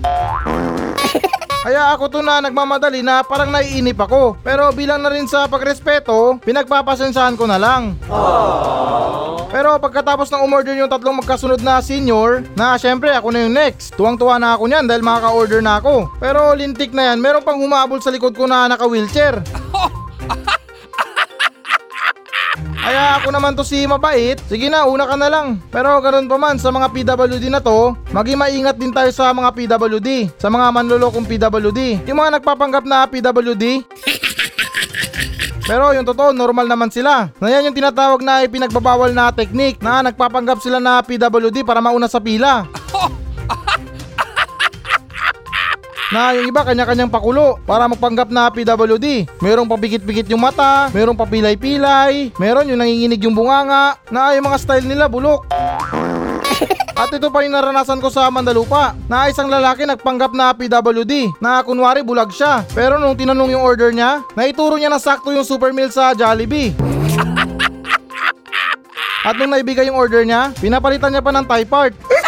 Kaya 1.66 1.90
ako 1.98 2.14
to 2.14 2.20
na 2.22 2.38
nagmamadali 2.38 3.02
na 3.02 3.26
parang 3.26 3.50
naiinip 3.50 3.98
ako. 3.98 4.38
Pero 4.46 4.70
bilang 4.70 5.02
na 5.02 5.10
rin 5.10 5.26
sa 5.26 5.50
pagrespeto, 5.50 6.38
pinagpapasensahan 6.46 7.34
ko 7.34 7.44
na 7.50 7.58
lang. 7.58 7.98
Pero 9.48 9.80
pagkatapos 9.80 10.28
ng 10.28 10.44
umorder 10.44 10.76
yung 10.76 10.92
tatlong 10.92 11.24
magkasunod 11.24 11.64
na 11.64 11.80
senior, 11.80 12.44
na 12.52 12.76
syempre 12.76 13.08
ako 13.16 13.32
na 13.32 13.48
yung 13.48 13.56
next. 13.56 13.96
Tuwang-tuwa 13.96 14.36
na 14.36 14.52
ako 14.52 14.68
niyan 14.68 14.84
dahil 14.84 15.00
makaka-order 15.00 15.64
na 15.64 15.80
ako. 15.80 16.12
Pero 16.20 16.52
lintik 16.52 16.92
na 16.92 17.12
yan, 17.12 17.18
meron 17.18 17.40
pang 17.40 17.56
humabol 17.56 17.96
sa 18.04 18.12
likod 18.12 18.36
ko 18.36 18.44
na 18.44 18.68
naka-wheelchair. 18.68 19.40
Kaya 22.88 23.20
ako 23.20 23.28
naman 23.36 23.52
to 23.52 23.60
si 23.64 23.84
mabait, 23.84 24.40
sige 24.48 24.72
na 24.72 24.88
una 24.88 25.04
ka 25.04 25.12
na 25.16 25.28
lang. 25.28 25.60
Pero 25.68 26.00
ganoon 26.00 26.24
pa 26.24 26.40
man 26.40 26.56
sa 26.56 26.72
mga 26.72 26.88
PWD 26.88 27.52
na 27.52 27.60
to, 27.60 27.92
maging 28.16 28.40
maingat 28.40 28.80
din 28.80 28.92
tayo 28.96 29.12
sa 29.12 29.28
mga 29.28 29.52
PWD, 29.52 30.40
sa 30.40 30.48
mga 30.48 30.72
manlolokong 30.72 31.28
PWD. 31.28 32.08
Yung 32.08 32.16
mga 32.16 32.40
nagpapanggap 32.40 32.88
na 32.88 33.04
PWD, 33.04 33.84
pero 35.68 35.92
yung 35.92 36.08
totoo, 36.08 36.32
normal 36.32 36.64
naman 36.64 36.88
sila. 36.88 37.28
Na 37.36 37.52
yan 37.52 37.68
yung 37.68 37.76
tinatawag 37.76 38.24
na 38.24 38.40
ipinagbabawal 38.40 39.12
na 39.12 39.28
technique 39.28 39.84
na 39.84 40.00
nagpapanggap 40.00 40.64
sila 40.64 40.80
na 40.80 41.04
PWD 41.04 41.60
para 41.60 41.84
mauna 41.84 42.08
sa 42.08 42.24
pila. 42.24 42.64
na 46.08 46.32
yung 46.32 46.48
iba 46.48 46.64
kanya-kanyang 46.64 47.12
pakulo 47.12 47.60
para 47.68 47.84
magpanggap 47.84 48.32
na 48.32 48.48
PWD. 48.48 49.28
Merong 49.44 49.68
papikit-pikit 49.68 50.32
yung 50.32 50.40
mata, 50.40 50.88
merong 50.88 51.20
papilay-pilay, 51.20 52.32
meron 52.40 52.64
yung 52.72 52.80
nanginginig 52.80 53.20
yung 53.20 53.36
bunganga, 53.36 54.00
na 54.08 54.32
yung 54.32 54.48
mga 54.48 54.56
style 54.64 54.88
nila 54.88 55.04
bulok. 55.04 55.44
At 56.98 57.14
ito 57.14 57.30
pa 57.30 57.46
yung 57.46 57.54
naranasan 57.54 58.02
ko 58.02 58.10
sa 58.10 58.26
Mandalupa 58.26 58.90
na 59.06 59.30
isang 59.30 59.46
lalaki 59.46 59.86
nagpanggap 59.86 60.34
na 60.34 60.50
PWD 60.50 61.30
na 61.38 61.62
kunwari 61.62 62.02
bulag 62.02 62.34
siya. 62.34 62.66
Pero 62.74 62.98
nung 62.98 63.14
tinanong 63.14 63.54
yung 63.54 63.62
order 63.62 63.94
niya, 63.94 64.26
naituro 64.34 64.74
niya 64.74 64.90
na 64.90 64.98
sakto 64.98 65.30
yung 65.30 65.46
super 65.46 65.70
meal 65.70 65.94
sa 65.94 66.10
Jollibee. 66.10 66.74
At 69.28 69.38
nung 69.38 69.54
naibigay 69.54 69.86
yung 69.86 69.94
order 69.94 70.26
niya, 70.26 70.50
pinapalitan 70.58 71.14
niya 71.14 71.22
pa 71.22 71.30
ng 71.30 71.46
Thai 71.46 71.62
part. 71.70 71.94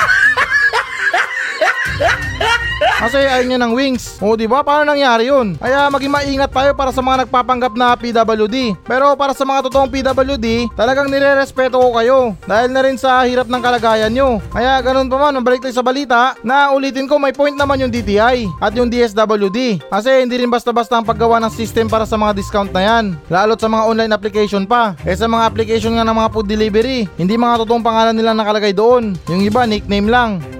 Kasi 3.01 3.17
ayaw 3.17 3.49
niya 3.49 3.57
ng 3.57 3.73
wings. 3.73 4.21
O 4.21 4.37
di 4.37 4.45
ba? 4.45 4.61
Paano 4.61 4.93
nangyari 4.93 5.33
yun? 5.33 5.57
Kaya 5.57 5.89
maging 5.89 6.13
maingat 6.13 6.53
tayo 6.53 6.77
para 6.77 6.93
sa 6.93 7.01
mga 7.01 7.25
nagpapanggap 7.25 7.73
na 7.73 7.97
PWD. 7.97 8.77
Pero 8.85 9.17
para 9.17 9.33
sa 9.33 9.49
mga 9.49 9.65
totoong 9.73 9.89
PWD, 9.89 10.69
talagang 10.77 11.09
nire-respeto 11.09 11.81
ko 11.81 11.97
kayo. 11.97 12.37
Dahil 12.45 12.69
na 12.69 12.85
rin 12.85 13.01
sa 13.01 13.25
hirap 13.25 13.49
ng 13.49 13.63
kalagayan 13.65 14.13
nyo. 14.13 14.37
Kaya 14.53 14.85
ganun 14.85 15.09
pa 15.09 15.17
man, 15.17 15.41
mabalik 15.41 15.65
tayo 15.65 15.73
sa 15.73 15.81
balita, 15.81 16.37
na 16.45 16.77
ulitin 16.77 17.09
ko 17.09 17.17
may 17.17 17.33
point 17.33 17.57
naman 17.57 17.81
yung 17.81 17.89
DTI 17.89 18.45
at 18.61 18.77
yung 18.77 18.93
DSWD. 18.93 19.89
Kasi 19.89 20.21
hindi 20.21 20.37
rin 20.37 20.53
basta-basta 20.53 21.01
ang 21.01 21.09
paggawa 21.09 21.41
ng 21.41 21.57
system 21.57 21.89
para 21.89 22.05
sa 22.05 22.21
mga 22.21 22.37
discount 22.37 22.69
na 22.69 22.85
yan. 22.85 23.17
Lalo't 23.33 23.65
sa 23.65 23.73
mga 23.73 23.89
online 23.89 24.13
application 24.13 24.69
pa. 24.69 24.93
Eh 25.09 25.17
sa 25.17 25.25
mga 25.25 25.49
application 25.49 25.97
nga 25.97 26.05
ng 26.05 26.21
mga 26.21 26.33
food 26.37 26.53
delivery, 26.53 27.09
hindi 27.17 27.41
mga 27.41 27.65
totoong 27.65 27.81
pangalan 27.81 28.13
nila 28.13 28.37
nakalagay 28.37 28.77
doon. 28.77 29.17
Yung 29.33 29.41
iba, 29.41 29.65
nickname 29.65 30.13
lang. 30.13 30.60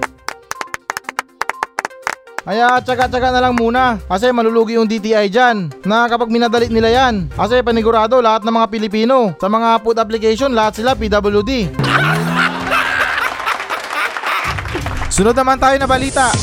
Kaya 2.41 2.81
tsaga-tsaga 2.81 3.29
na 3.29 3.37
lang 3.37 3.53
muna 3.53 4.01
kasi 4.09 4.33
malulugi 4.33 4.73
yung 4.73 4.89
DTI 4.89 5.29
dyan 5.29 5.69
na 5.85 6.09
kapag 6.09 6.33
minadali 6.33 6.73
nila 6.73 6.89
yan. 6.89 7.29
Kasi 7.29 7.61
panigurado 7.61 8.17
lahat 8.17 8.41
ng 8.41 8.57
mga 8.57 8.67
Pilipino 8.73 9.37
sa 9.37 9.45
mga 9.45 9.77
food 9.85 10.01
application 10.01 10.49
lahat 10.49 10.81
sila 10.81 10.97
PWD. 10.97 11.69
Sunod 15.13 15.37
naman 15.37 15.61
tayo 15.61 15.77
na 15.77 15.85
balita. 15.85 16.33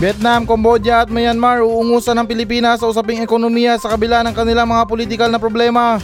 Vietnam, 0.00 0.48
Cambodia 0.48 1.04
at 1.04 1.12
Myanmar 1.12 1.60
uungusan 1.60 2.16
ng 2.16 2.24
Pilipinas 2.24 2.80
sa 2.80 2.88
usaping 2.88 3.20
ekonomiya 3.20 3.76
sa 3.76 3.92
kabila 3.92 4.24
ng 4.24 4.32
kanilang 4.32 4.64
mga 4.64 4.88
politikal 4.88 5.28
na 5.28 5.36
problema. 5.36 6.00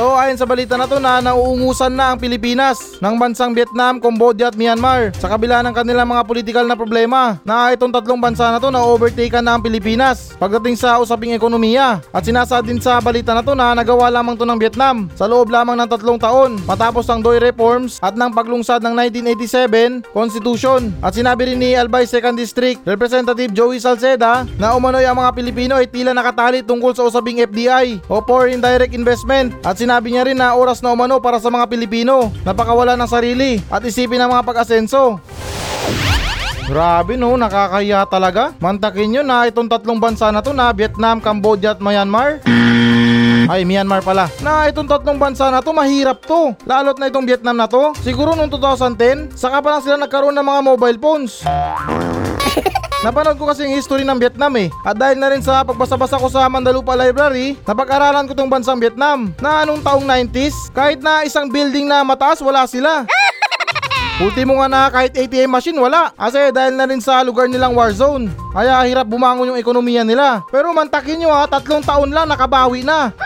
So 0.00 0.16
ayon 0.16 0.40
sa 0.40 0.48
balita 0.48 0.80
na 0.80 0.88
to 0.88 0.96
na 0.96 1.20
nauungusan 1.20 1.92
na 1.92 2.16
ang 2.16 2.16
Pilipinas 2.16 2.96
ng 3.04 3.20
bansang 3.20 3.52
Vietnam, 3.52 4.00
Cambodia 4.00 4.48
at 4.48 4.56
Myanmar 4.56 5.12
sa 5.12 5.28
kabila 5.28 5.60
ng 5.60 5.76
kanilang 5.76 6.08
mga 6.08 6.24
politikal 6.24 6.64
na 6.64 6.72
problema. 6.72 7.36
Na 7.44 7.68
itong 7.76 7.92
tatlong 7.92 8.16
bansa 8.16 8.48
na 8.48 8.56
to 8.56 8.72
na 8.72 8.80
overtaken 8.80 9.44
na 9.44 9.52
ang 9.52 9.60
Pilipinas 9.60 10.32
pagdating 10.40 10.80
sa 10.80 10.96
usaping 11.04 11.36
ekonomiya. 11.36 12.00
At 12.16 12.24
sinasaad 12.24 12.64
din 12.64 12.80
sa 12.80 12.96
balita 13.04 13.36
na 13.36 13.44
to 13.44 13.52
na 13.52 13.76
nagawa 13.76 14.08
lamang 14.08 14.40
to 14.40 14.48
ng 14.48 14.56
Vietnam 14.56 15.12
sa 15.12 15.28
loob 15.28 15.52
lamang 15.52 15.76
ng 15.76 15.92
tatlong 15.92 16.16
taon 16.16 16.56
matapos 16.64 17.04
ang 17.12 17.20
Doi 17.20 17.36
reforms 17.36 18.00
at 18.00 18.16
ng 18.16 18.32
paglungsad 18.32 18.80
ng 18.80 18.96
1987 18.96 20.16
Constitution. 20.16 20.96
At 21.04 21.12
sinabi 21.12 21.52
rin 21.52 21.60
ni 21.60 21.76
Albay 21.76 22.08
2nd 22.08 22.40
District 22.40 22.80
Representative 22.88 23.52
Joey 23.52 23.76
Salceda 23.76 24.48
na 24.56 24.72
umano'y 24.72 25.04
ang 25.04 25.20
mga 25.20 25.36
Pilipino 25.36 25.76
ay 25.76 25.92
tila 25.92 26.16
nakatali 26.16 26.64
tungkol 26.64 26.96
sa 26.96 27.04
usaping 27.04 27.44
FDI 27.44 28.00
o 28.08 28.24
Foreign 28.24 28.64
Direct 28.64 28.96
Investment. 28.96 29.52
At 29.60 29.76
sinabi 29.76 29.89
niya 29.98 30.22
rin 30.30 30.38
na 30.38 30.54
oras 30.54 30.78
na 30.78 30.94
umano 30.94 31.18
para 31.18 31.42
sa 31.42 31.50
mga 31.50 31.66
Pilipino 31.66 32.30
na 32.46 32.54
pakawala 32.54 32.94
ng 32.94 33.10
sarili 33.10 33.58
at 33.66 33.82
isipin 33.82 34.22
ang 34.22 34.30
mga 34.30 34.46
pag-asenso. 34.46 35.18
Grabe 36.70 37.18
no, 37.18 37.34
nakakaya 37.34 38.06
talaga. 38.06 38.54
Mantakin 38.62 39.10
nyo 39.10 39.22
na 39.26 39.50
itong 39.50 39.66
tatlong 39.66 39.98
bansa 39.98 40.30
na 40.30 40.38
to 40.38 40.54
na 40.54 40.70
Vietnam, 40.70 41.18
Cambodia 41.18 41.74
at 41.74 41.82
Myanmar. 41.82 42.38
Ay, 43.50 43.66
Myanmar 43.66 44.06
pala. 44.06 44.30
Na 44.38 44.70
itong 44.70 44.86
tatlong 44.86 45.18
bansa 45.18 45.50
na 45.50 45.58
to, 45.58 45.74
mahirap 45.74 46.22
to. 46.22 46.54
Lalot 46.62 46.94
na 46.94 47.10
itong 47.10 47.26
Vietnam 47.26 47.58
na 47.58 47.66
to. 47.66 47.90
Siguro 47.98 48.38
noong 48.38 48.54
2010, 48.54 49.34
saka 49.34 49.58
pa 49.58 49.74
lang 49.74 49.82
sila 49.82 49.98
nagkaroon 49.98 50.38
ng 50.38 50.46
mga 50.46 50.60
mobile 50.62 50.98
phones. 51.02 51.42
Napanood 53.00 53.40
ko 53.40 53.48
kasi 53.48 53.64
yung 53.64 53.80
history 53.80 54.04
ng 54.04 54.20
Vietnam 54.20 54.52
eh. 54.60 54.68
At 54.84 54.92
dahil 54.92 55.16
na 55.16 55.32
rin 55.32 55.40
sa 55.40 55.64
pagbasa-basa 55.64 56.20
ko 56.20 56.28
sa 56.28 56.44
Mandalupa 56.52 56.92
Library, 56.92 57.56
napag-aralan 57.64 58.28
ko 58.28 58.36
tong 58.36 58.52
bansang 58.52 58.76
Vietnam 58.76 59.32
na 59.40 59.64
anong 59.64 59.80
taong 59.80 60.04
90s, 60.04 60.68
kahit 60.76 61.00
na 61.00 61.24
isang 61.24 61.48
building 61.48 61.88
na 61.88 62.04
mataas, 62.04 62.44
wala 62.44 62.68
sila. 62.68 63.08
Ultimo 64.20 64.60
nga 64.60 64.68
na 64.68 64.92
kahit 64.92 65.16
ATM 65.16 65.48
machine 65.48 65.80
wala 65.80 66.12
kasi 66.12 66.52
dahil 66.52 66.76
na 66.76 66.84
rin 66.84 67.00
sa 67.00 67.24
lugar 67.24 67.48
nilang 67.48 67.72
war 67.72 67.88
zone. 67.88 68.28
Kaya 68.52 68.84
hirap 68.84 69.08
bumangon 69.08 69.56
yung 69.56 69.60
ekonomiya 69.60 70.04
nila. 70.04 70.44
Pero 70.52 70.68
mantakin 70.76 71.24
nyo 71.24 71.32
ha, 71.32 71.48
tatlong 71.48 71.80
taon 71.80 72.12
lang 72.12 72.28
nakabawi 72.28 72.84
na. 72.84 73.16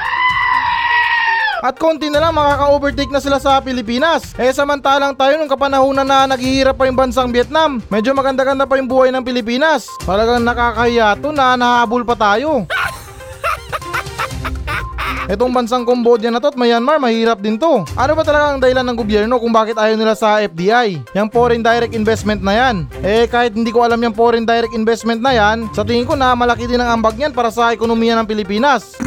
At 1.65 1.81
konti 1.81 2.13
na 2.13 2.21
lang 2.21 2.37
makaka-overtake 2.37 3.09
na 3.09 3.25
sila 3.25 3.41
sa 3.41 3.57
Pilipinas. 3.57 4.37
Eh 4.37 4.53
samantalang 4.53 5.17
tayo 5.17 5.41
nung 5.41 5.49
kapanahunan 5.49 6.05
na 6.05 6.29
naghihirap 6.29 6.77
pa 6.77 6.85
yung 6.85 7.01
bansang 7.01 7.33
Vietnam, 7.33 7.81
medyo 7.89 8.13
maganda-ganda 8.13 8.69
pa 8.69 8.77
yung 8.77 8.85
buhay 8.85 9.09
ng 9.09 9.25
Pilipinas. 9.25 9.89
Talagang 10.05 10.45
nakakahiya 10.45 11.17
to 11.17 11.33
na 11.33 11.57
nahabol 11.57 12.05
pa 12.05 12.21
tayo. 12.21 12.69
Itong 15.33 15.57
bansang 15.57 15.89
Cambodia 15.89 16.29
na 16.29 16.37
to 16.37 16.53
at 16.53 16.57
Myanmar, 16.61 17.01
mahirap 17.01 17.41
din 17.41 17.57
to. 17.57 17.89
Ano 17.97 18.13
ba 18.13 18.29
talaga 18.29 18.53
ang 18.53 18.61
dahilan 18.61 18.85
ng 18.85 19.01
gobyerno 19.01 19.41
kung 19.41 19.57
bakit 19.57 19.81
ayaw 19.81 19.97
nila 19.97 20.13
sa 20.13 20.45
FDI? 20.45 21.17
Yung 21.17 21.33
foreign 21.33 21.65
direct 21.65 21.97
investment 21.97 22.45
na 22.45 22.53
yan. 22.53 22.85
Eh 23.01 23.25
kahit 23.25 23.57
hindi 23.57 23.73
ko 23.73 23.89
alam 23.89 24.05
yung 24.05 24.13
foreign 24.13 24.45
direct 24.45 24.77
investment 24.77 25.25
na 25.25 25.33
yan, 25.33 25.73
sa 25.73 25.81
tingin 25.81 26.05
ko 26.05 26.13
na 26.13 26.37
malaki 26.37 26.69
din 26.69 26.85
ang 26.85 27.01
ambag 27.01 27.17
niyan 27.17 27.33
para 27.33 27.49
sa 27.49 27.73
ekonomiya 27.73 28.21
ng 28.21 28.29
Pilipinas. 28.29 29.01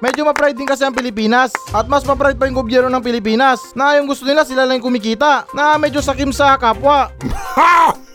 Medyo 0.00 0.24
ma-pride 0.24 0.56
din 0.56 0.64
kasi 0.64 0.80
ang 0.80 0.96
Pilipinas 0.96 1.52
at 1.76 1.84
mas 1.84 2.08
ma-pride 2.08 2.40
pa 2.40 2.48
yung 2.48 2.56
gobyerno 2.56 2.88
ng 2.88 3.04
Pilipinas 3.04 3.76
na 3.76 4.00
yung 4.00 4.08
gusto 4.08 4.24
nila 4.24 4.48
sila 4.48 4.64
lang 4.64 4.80
kumikita 4.80 5.44
na 5.52 5.76
medyo 5.76 6.00
sakim 6.00 6.32
sa 6.32 6.56
kapwa. 6.56 7.12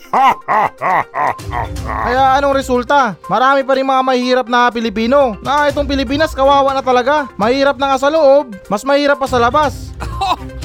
Kaya 1.86 2.42
anong 2.42 2.58
resulta? 2.58 3.14
Marami 3.30 3.62
pa 3.62 3.78
rin 3.78 3.86
mga 3.86 4.02
mahihirap 4.02 4.48
na 4.50 4.74
Pilipino 4.74 5.38
na 5.46 5.70
itong 5.70 5.86
Pilipinas 5.86 6.34
kawawa 6.34 6.74
na 6.74 6.82
talaga. 6.82 7.30
Mahirap 7.38 7.78
na 7.78 7.94
nga 7.94 8.02
sa 8.02 8.10
loob, 8.10 8.58
mas 8.66 8.82
mahirap 8.82 9.22
pa 9.22 9.30
sa 9.30 9.38
labas. 9.38 9.94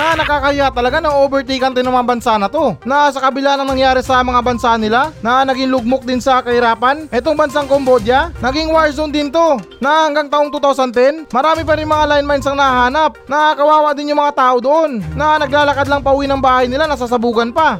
na 0.00 0.16
nakakaya 0.16 0.72
talaga 0.72 0.96
na 0.96 1.12
overtaken 1.12 1.76
din 1.76 1.84
ng 1.84 2.00
bansa 2.08 2.40
na 2.40 2.48
to. 2.48 2.72
Na 2.88 3.12
sa 3.12 3.20
kabila 3.28 3.60
ng 3.60 3.68
nangyari 3.68 4.00
sa 4.00 4.24
mga 4.24 4.40
bansa 4.40 4.72
nila, 4.80 5.12
na 5.20 5.44
naging 5.44 5.68
lugmok 5.68 6.08
din 6.08 6.24
sa 6.24 6.40
kahirapan, 6.40 7.04
etong 7.12 7.36
bansang 7.36 7.68
Cambodia, 7.68 8.32
naging 8.40 8.72
war 8.72 8.88
zone 8.88 9.12
din 9.12 9.28
to. 9.28 9.60
Na 9.76 10.08
hanggang 10.08 10.32
taong 10.32 10.48
2010, 10.48 11.28
marami 11.28 11.68
pa 11.68 11.76
rin 11.76 11.84
mga 11.84 12.08
landmines 12.16 12.48
ang 12.48 12.56
nahanap. 12.56 13.20
Na 13.28 13.52
kawawa 13.52 13.92
din 13.92 14.16
yung 14.16 14.24
mga 14.24 14.40
tao 14.40 14.56
doon. 14.56 15.04
Na 15.12 15.36
naglalakad 15.36 15.84
lang 15.84 16.00
pauwi 16.00 16.24
ng 16.24 16.40
bahay 16.40 16.64
nila, 16.64 16.88
nasasabugan 16.88 17.52
pa. 17.52 17.76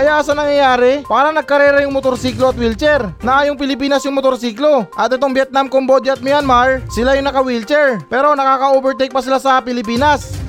Kaya 0.00 0.24
sa 0.24 0.32
nangyayari, 0.32 1.04
parang 1.04 1.36
nagkarera 1.36 1.84
yung 1.84 1.92
motorsiklo 1.92 2.48
at 2.48 2.56
wheelchair. 2.56 3.12
Na 3.20 3.44
yung 3.44 3.60
Pilipinas 3.60 4.00
yung 4.08 4.16
motorsiklo. 4.16 4.88
At 4.96 5.12
itong 5.12 5.36
Vietnam, 5.36 5.68
Cambodia 5.68 6.16
at 6.16 6.24
Myanmar, 6.24 6.80
sila 6.88 7.20
yung 7.20 7.28
naka-wheelchair. 7.28 8.00
Pero 8.08 8.32
nakaka-overtake 8.32 9.12
pa 9.12 9.20
sila 9.20 9.36
sa 9.36 9.60
Pilipinas. 9.60 10.40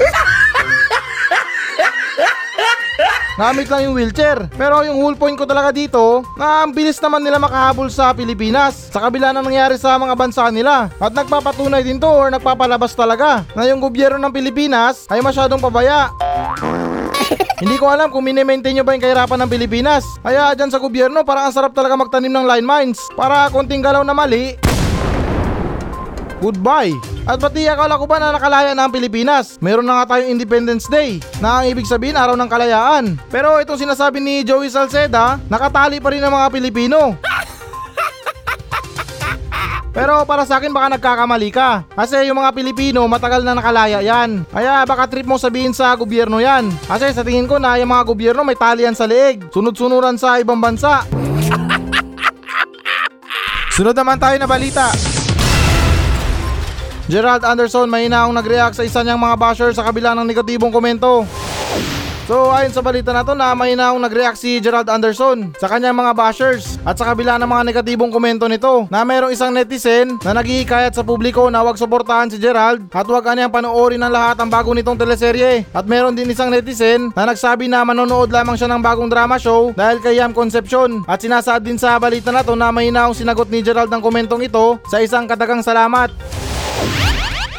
Gamit 3.36 3.68
lang 3.68 3.92
yung 3.92 4.00
wheelchair. 4.00 4.48
Pero 4.56 4.88
yung 4.88 5.04
whole 5.04 5.20
point 5.20 5.36
ko 5.36 5.44
talaga 5.44 5.76
dito, 5.76 6.24
na 6.40 6.64
ang 6.64 6.72
bilis 6.72 7.04
naman 7.04 7.20
nila 7.20 7.36
makahabol 7.36 7.92
sa 7.92 8.16
Pilipinas 8.16 8.88
sa 8.88 9.04
kabila 9.04 9.36
ng 9.36 9.52
nangyari 9.52 9.76
sa 9.76 10.00
mga 10.00 10.16
bansa 10.16 10.48
nila. 10.48 10.88
At 10.96 11.12
nagpapatunay 11.12 11.84
din 11.84 12.00
to 12.00 12.08
or 12.08 12.32
nagpapalabas 12.32 12.96
talaga 12.96 13.44
na 13.52 13.68
yung 13.68 13.84
gobyerno 13.84 14.16
ng 14.16 14.32
Pilipinas 14.32 15.12
ay 15.12 15.20
masyadong 15.20 15.60
pabaya. 15.60 16.08
Hindi 17.62 17.78
ko 17.78 17.94
alam 17.94 18.10
kung 18.10 18.26
mini-maintain 18.26 18.74
nyo 18.74 18.82
ba 18.82 18.98
yung 18.98 19.06
kahirapan 19.06 19.46
ng 19.46 19.52
Pilipinas. 19.54 20.02
Kaya 20.26 20.58
dyan 20.58 20.74
sa 20.74 20.82
gobyerno, 20.82 21.22
parang 21.22 21.46
ang 21.46 21.54
sarap 21.54 21.78
talaga 21.78 21.94
magtanim 21.94 22.34
ng 22.34 22.50
line 22.50 22.66
mines. 22.66 22.98
Para 23.14 23.54
konting 23.54 23.86
galaw 23.86 24.02
na 24.02 24.18
mali, 24.18 24.58
Goodbye! 26.42 26.98
At 27.30 27.38
pati 27.38 27.70
akala 27.70 28.02
ko 28.02 28.10
ba 28.10 28.18
na 28.18 28.34
nakalaya 28.34 28.74
na 28.74 28.90
ang 28.90 28.94
Pilipinas? 28.98 29.62
Meron 29.62 29.86
na 29.86 30.02
nga 30.02 30.18
tayong 30.18 30.34
Independence 30.34 30.90
Day 30.90 31.22
na 31.38 31.62
ang 31.62 31.70
ibig 31.70 31.86
sabihin 31.86 32.18
araw 32.18 32.34
ng 32.34 32.50
kalayaan. 32.50 33.14
Pero 33.30 33.62
itong 33.62 33.78
sinasabi 33.78 34.18
ni 34.18 34.42
Joey 34.42 34.74
Salceda, 34.74 35.38
nakatali 35.46 36.02
pa 36.02 36.10
rin 36.10 36.26
ang 36.26 36.34
mga 36.34 36.50
Pilipino. 36.50 37.14
Pero 39.92 40.24
para 40.24 40.48
sa 40.48 40.58
akin 40.60 40.72
baka 40.72 40.96
nagkakamali 40.96 41.52
ka. 41.52 41.84
Kasi 41.92 42.24
yung 42.32 42.40
mga 42.40 42.56
Pilipino 42.56 43.04
matagal 43.12 43.44
na 43.44 43.56
nakalaya 43.56 44.00
yan. 44.00 44.48
Kaya 44.48 44.88
baka 44.88 45.12
trip 45.12 45.28
mo 45.28 45.36
sabihin 45.36 45.76
sa 45.76 45.92
gobyerno 46.00 46.40
yan. 46.40 46.72
Kasi 46.88 47.12
sa 47.12 47.28
tingin 47.28 47.48
ko 47.48 47.60
na 47.60 47.76
yung 47.76 47.92
mga 47.92 48.08
gobyerno 48.08 48.48
may 48.48 48.56
talian 48.56 48.96
sa 48.96 49.04
leeg. 49.04 49.52
Sunod-sunuran 49.52 50.16
sa 50.16 50.40
ibang 50.40 50.64
bansa. 50.64 51.04
Sunod 53.76 53.96
naman 53.96 54.16
tayo 54.16 54.40
na 54.40 54.48
balita. 54.48 54.96
Gerald 57.12 57.44
Anderson 57.44 57.92
may 57.92 58.08
inaong 58.08 58.32
nag-react 58.32 58.80
sa 58.80 58.88
isa 58.88 59.04
niyang 59.04 59.20
mga 59.20 59.36
basher 59.36 59.76
sa 59.76 59.84
kabila 59.84 60.16
ng 60.16 60.24
negatibong 60.24 60.72
komento. 60.72 61.28
So 62.32 62.48
ayon 62.48 62.72
sa 62.72 62.80
balita 62.80 63.12
na 63.12 63.28
to 63.28 63.36
na 63.36 63.52
may 63.52 63.76
inaong 63.76 64.00
nag-react 64.08 64.40
si 64.40 64.64
Gerald 64.64 64.88
Anderson 64.88 65.52
sa 65.60 65.68
kanyang 65.68 66.00
mga 66.00 66.16
bashers 66.16 66.80
at 66.88 66.96
sa 66.96 67.12
kabila 67.12 67.36
ng 67.36 67.44
mga 67.44 67.64
negatibong 67.68 68.08
komento 68.08 68.48
nito 68.48 68.88
na 68.88 69.04
mayroong 69.04 69.36
isang 69.36 69.52
netizen 69.52 70.16
na 70.24 70.40
naghihikayat 70.40 70.96
sa 70.96 71.04
publiko 71.04 71.52
na 71.52 71.60
wag 71.60 71.76
suportahan 71.76 72.32
si 72.32 72.40
Gerald 72.40 72.88
at 72.88 73.04
wag 73.04 73.28
anyang 73.28 73.52
panoorin 73.52 74.00
ng 74.00 74.08
lahat 74.08 74.40
ang 74.40 74.48
bago 74.48 74.72
nitong 74.72 74.96
teleserye 74.96 75.68
at 75.76 75.84
meron 75.84 76.16
din 76.16 76.32
isang 76.32 76.48
netizen 76.48 77.12
na 77.12 77.28
nagsabi 77.28 77.68
na 77.68 77.84
manonood 77.84 78.32
lamang 78.32 78.56
siya 78.56 78.72
ng 78.72 78.80
bagong 78.80 79.12
drama 79.12 79.36
show 79.36 79.76
dahil 79.76 80.00
kay 80.00 80.16
Yam 80.16 80.32
Concepcion 80.32 81.04
at 81.12 81.20
sinasaad 81.20 81.68
din 81.68 81.76
sa 81.76 82.00
balita 82.00 82.32
na 82.32 82.48
to 82.48 82.56
na 82.56 82.72
may 82.72 82.96
inaong 82.96 83.12
sinagot 83.12 83.52
ni 83.52 83.60
Gerald 83.60 83.92
ng 83.92 84.00
komentong 84.00 84.48
ito 84.48 84.80
sa 84.88 85.04
isang 85.04 85.28
katagang 85.28 85.60
salamat. 85.60 86.16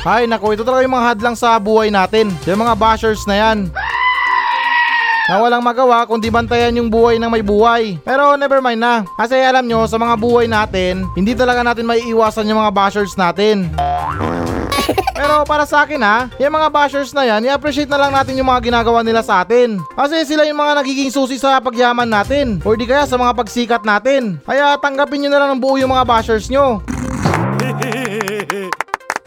Ay 0.09 0.25
nako, 0.25 0.57
ito 0.57 0.65
talaga 0.65 0.81
yung 0.81 0.97
mga 0.97 1.09
hadlang 1.13 1.37
sa 1.37 1.61
buhay 1.61 1.93
natin. 1.93 2.33
Yung 2.49 2.65
mga 2.65 2.73
bashers 2.73 3.21
na 3.29 3.37
yan. 3.37 3.69
Na 5.31 5.39
walang 5.39 5.63
magawa 5.63 6.03
kundi 6.03 6.35
bantayan 6.35 6.75
yung 6.75 6.91
buhay 6.91 7.15
ng 7.15 7.31
may 7.31 7.47
buhay. 7.47 7.95
Pero 8.03 8.35
never 8.35 8.59
mind 8.59 8.83
na. 8.83 9.07
Kasi 9.15 9.39
alam 9.39 9.63
nyo, 9.63 9.87
sa 9.87 9.95
mga 9.95 10.19
buhay 10.19 10.51
natin, 10.51 11.07
hindi 11.15 11.39
talaga 11.39 11.63
natin 11.63 11.87
maiiwasan 11.87 12.51
yung 12.51 12.59
mga 12.59 12.75
bashers 12.75 13.15
natin. 13.15 13.71
Pero 15.23 15.47
para 15.47 15.63
sa 15.63 15.87
akin 15.87 16.03
ha, 16.03 16.27
yung 16.43 16.51
mga 16.51 16.69
bashers 16.75 17.15
na 17.15 17.23
yan, 17.23 17.47
i-appreciate 17.47 17.87
na 17.87 18.03
lang 18.03 18.11
natin 18.11 18.35
yung 18.35 18.51
mga 18.51 18.67
ginagawa 18.67 19.07
nila 19.07 19.23
sa 19.23 19.47
atin. 19.47 19.79
Kasi 19.95 20.27
sila 20.27 20.43
yung 20.43 20.59
mga 20.59 20.83
nagiging 20.83 21.15
susi 21.15 21.39
sa 21.39 21.63
pagyaman 21.63 22.11
natin. 22.11 22.59
Or 22.67 22.75
di 22.75 22.83
kaya 22.83 23.07
sa 23.07 23.15
mga 23.15 23.39
pagsikat 23.39 23.83
natin. 23.87 24.43
Kaya 24.43 24.75
tanggapin 24.83 25.23
nyo 25.23 25.31
na 25.31 25.39
lang 25.39 25.51
ng 25.55 25.63
buo 25.63 25.79
yung 25.79 25.95
mga 25.95 26.03
bashers 26.03 26.51
nyo. 26.51 26.83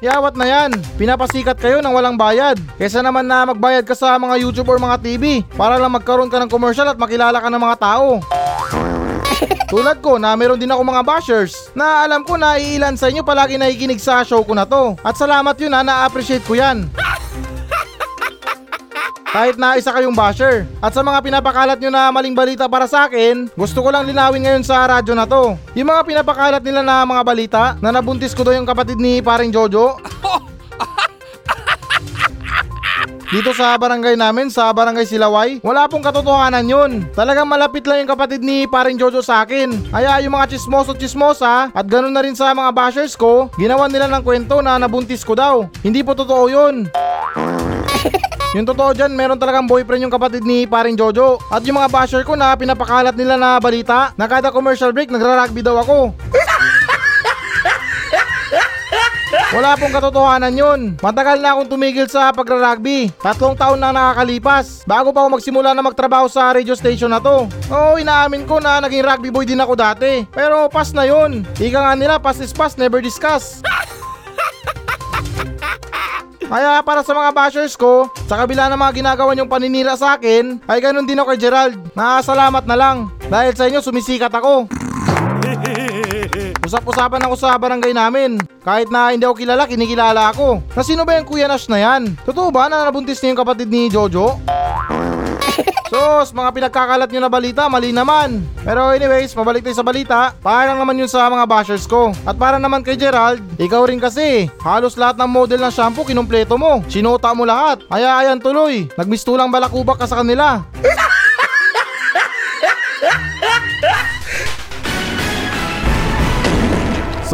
Yawat 0.03 0.35
na 0.35 0.43
yan. 0.43 0.71
Pinapasikat 0.99 1.55
kayo 1.55 1.79
ng 1.79 1.93
walang 1.95 2.19
bayad. 2.19 2.59
Kesa 2.75 2.99
naman 2.99 3.23
na 3.23 3.47
magbayad 3.47 3.87
ka 3.87 3.95
sa 3.95 4.19
mga 4.19 4.35
YouTube 4.43 4.67
or 4.67 4.75
mga 4.75 4.99
TV 4.99 5.47
para 5.55 5.79
lang 5.79 5.95
magkaroon 5.95 6.27
ka 6.27 6.35
ng 6.43 6.51
commercial 6.51 6.87
at 6.91 6.99
makilala 6.99 7.39
ka 7.39 7.47
ng 7.47 7.61
mga 7.63 7.77
tao. 7.79 8.19
Tulad 9.71 10.03
ko 10.03 10.19
na 10.19 10.35
meron 10.35 10.59
din 10.59 10.71
ako 10.71 10.83
mga 10.83 11.03
bashers 11.03 11.71
na 11.75 12.03
alam 12.03 12.27
ko 12.27 12.35
na 12.35 12.59
iilan 12.59 12.95
sa 12.99 13.07
inyo 13.07 13.23
palagi 13.23 13.55
nakikinig 13.55 13.99
sa 14.03 14.23
show 14.27 14.43
ko 14.43 14.51
na 14.51 14.67
to. 14.67 14.99
At 14.99 15.15
salamat 15.15 15.55
yun 15.63 15.71
ha, 15.71 15.81
na-appreciate 15.81 16.43
ko 16.43 16.59
yan. 16.59 16.91
Kahit 19.35 19.59
na 19.59 19.75
isa 19.75 19.91
kayong 19.91 20.15
basher. 20.15 20.63
At 20.79 20.95
sa 20.95 21.03
mga 21.03 21.19
pinapakalat 21.19 21.75
nyo 21.83 21.91
na 21.91 22.07
maling 22.07 22.31
balita 22.31 22.71
para 22.71 22.87
sa 22.87 23.03
akin, 23.03 23.51
gusto 23.51 23.83
ko 23.83 23.91
lang 23.91 24.07
linawin 24.07 24.47
ngayon 24.47 24.63
sa 24.63 24.87
radyo 24.87 25.11
na 25.11 25.27
to. 25.27 25.59
Yung 25.75 25.91
mga 25.91 26.07
pinapakalat 26.07 26.63
nila 26.63 26.79
na 26.79 27.03
mga 27.03 27.19
balita 27.27 27.75
na 27.83 27.91
nabuntis 27.91 28.31
ko 28.31 28.47
daw 28.47 28.55
yung 28.55 28.63
kapatid 28.63 28.95
ni 28.95 29.19
paring 29.19 29.51
Jojo. 29.51 29.99
Dito 33.35 33.51
sa 33.51 33.75
barangay 33.75 34.15
namin, 34.15 34.47
sa 34.47 34.71
barangay 34.71 35.03
Silaway, 35.03 35.59
wala 35.59 35.91
pong 35.91 36.07
katotohanan 36.07 36.63
yun. 36.63 37.03
Talagang 37.11 37.51
malapit 37.51 37.83
lang 37.83 38.07
yung 38.07 38.15
kapatid 38.15 38.39
ni 38.39 38.63
paring 38.71 38.95
Jojo 38.95 39.19
sa 39.19 39.43
akin. 39.43 39.91
Kaya 39.91 40.23
yung 40.23 40.31
mga 40.31 40.55
chismoso 40.55 40.95
chismosa 40.95 41.75
at 41.75 41.85
ganun 41.91 42.15
na 42.15 42.23
rin 42.23 42.39
sa 42.39 42.55
mga 42.55 42.71
bashers 42.71 43.19
ko, 43.19 43.51
ginawan 43.59 43.91
nila 43.91 44.07
ng 44.07 44.23
kwento 44.23 44.63
na 44.63 44.79
nabuntis 44.79 45.27
ko 45.27 45.35
daw. 45.35 45.67
Hindi 45.83 46.07
po 46.07 46.15
totoo 46.15 46.47
yun. 46.47 46.87
Yung 48.55 48.63
totoo 48.63 48.95
dyan, 48.95 49.11
meron 49.11 49.35
talagang 49.35 49.67
boyfriend 49.67 50.07
yung 50.07 50.13
kapatid 50.15 50.47
ni 50.47 50.63
paring 50.63 50.95
Jojo. 50.95 51.43
At 51.51 51.67
yung 51.67 51.75
mga 51.75 51.91
basher 51.91 52.23
ko 52.23 52.39
na 52.39 52.55
pinapakalat 52.55 53.11
nila 53.11 53.35
na 53.35 53.59
balita, 53.59 54.15
na 54.15 54.31
kada 54.31 54.47
commercial 54.47 54.95
break 54.95 55.11
nagra-rugby 55.11 55.59
daw 55.59 55.75
ako. 55.83 56.15
Wala 59.55 59.75
pong 59.79 59.91
katotohanan 59.91 60.55
yun. 60.55 60.79
Matagal 60.99 61.39
na 61.39 61.55
akong 61.55 61.71
tumigil 61.71 62.07
sa 62.11 62.31
pagra-rugby. 62.31 63.11
Tatlong 63.19 63.55
taon 63.55 63.79
na 63.79 63.91
nakakalipas. 63.91 64.83
Bago 64.83 65.11
pa 65.15 65.23
ako 65.23 65.39
magsimula 65.39 65.71
na 65.71 65.83
magtrabaho 65.83 66.27
sa 66.27 66.51
radio 66.51 66.75
station 66.75 67.11
na 67.11 67.23
to. 67.23 67.47
Oo, 67.71 67.95
inaamin 67.95 68.43
ko 68.47 68.59
na 68.59 68.83
naging 68.83 69.03
rugby 69.03 69.31
boy 69.31 69.43
din 69.43 69.59
ako 69.59 69.75
dati. 69.75 70.23
Pero 70.31 70.67
pas 70.71 70.91
na 70.95 71.07
yun. 71.07 71.47
Ika 71.55 71.79
nga 71.79 71.93
nila, 71.95 72.15
pass 72.19 72.39
is 72.43 72.55
pass, 72.55 72.79
never 72.79 72.99
discuss. 73.03 73.59
Kaya 76.45 76.77
para 76.85 77.01
sa 77.01 77.17
mga 77.17 77.33
bashers 77.33 77.73
ko, 77.73 78.05
sa 78.29 78.37
kabila 78.37 78.69
ng 78.69 78.77
mga 78.77 78.93
ginagawa 79.01 79.33
niyong 79.33 79.49
paninira 79.49 79.97
sa 79.97 80.13
akin, 80.13 80.61
ay 80.69 80.77
ganun 80.77 81.09
din 81.09 81.17
ako 81.17 81.33
kay 81.33 81.41
Gerald. 81.41 81.75
Nakasalamat 81.97 82.63
na 82.69 82.77
lang. 82.77 82.97
Dahil 83.25 83.53
sa 83.57 83.65
inyo, 83.65 83.81
sumisikat 83.81 84.29
ako. 84.29 84.69
Usap-usapan 86.65 87.25
ako 87.25 87.35
sa 87.37 87.57
barangay 87.57 87.93
namin. 87.93 88.37
Kahit 88.61 88.89
na 88.93 89.13
hindi 89.13 89.25
ako 89.25 89.37
kilala, 89.37 89.69
kinikilala 89.69 90.33
ako. 90.33 90.61
Na 90.73 90.81
sino 90.85 91.01
ba 91.05 91.17
yung 91.17 91.25
Kuya 91.29 91.49
Nash 91.49 91.69
na 91.69 91.81
yan? 91.81 92.13
Totoo 92.25 92.49
ba 92.53 92.69
na 92.69 92.85
nabuntis 92.85 93.21
niya 93.21 93.33
yung 93.33 93.41
kapatid 93.41 93.69
ni 93.69 93.89
Jojo? 93.89 94.37
Sos, 95.85 96.33
mga 96.33 96.49
pinagkakalat 96.49 97.09
nyo 97.13 97.21
na 97.21 97.29
balita, 97.29 97.69
mali 97.69 97.93
naman. 97.93 98.41
Pero 98.65 98.89
anyways, 98.89 99.37
mabalik 99.37 99.61
tayo 99.61 99.77
sa 99.77 99.85
balita. 99.85 100.33
Parang 100.41 100.81
naman 100.81 100.97
yun 100.97 101.05
sa 101.05 101.29
mga 101.29 101.45
bashers 101.45 101.85
ko. 101.85 102.09
At 102.25 102.41
para 102.41 102.57
naman 102.57 102.81
kay 102.81 102.97
Gerald, 102.97 103.37
ikaw 103.61 103.85
rin 103.85 104.01
kasi. 104.01 104.49
Halos 104.65 104.97
lahat 104.97 105.21
ng 105.21 105.29
model 105.29 105.61
ng 105.61 105.73
shampoo 105.73 106.01
kinumpleto 106.01 106.57
mo. 106.57 106.81
Sinota 106.89 107.29
mo 107.37 107.45
lahat. 107.45 107.85
Kaya 107.85 108.17
ayan 108.17 108.41
tuloy. 108.41 108.89
Nagmistulang 108.97 109.53
balakubak 109.53 110.01
ka 110.01 110.09
sa 110.09 110.25
kanila. 110.25 110.65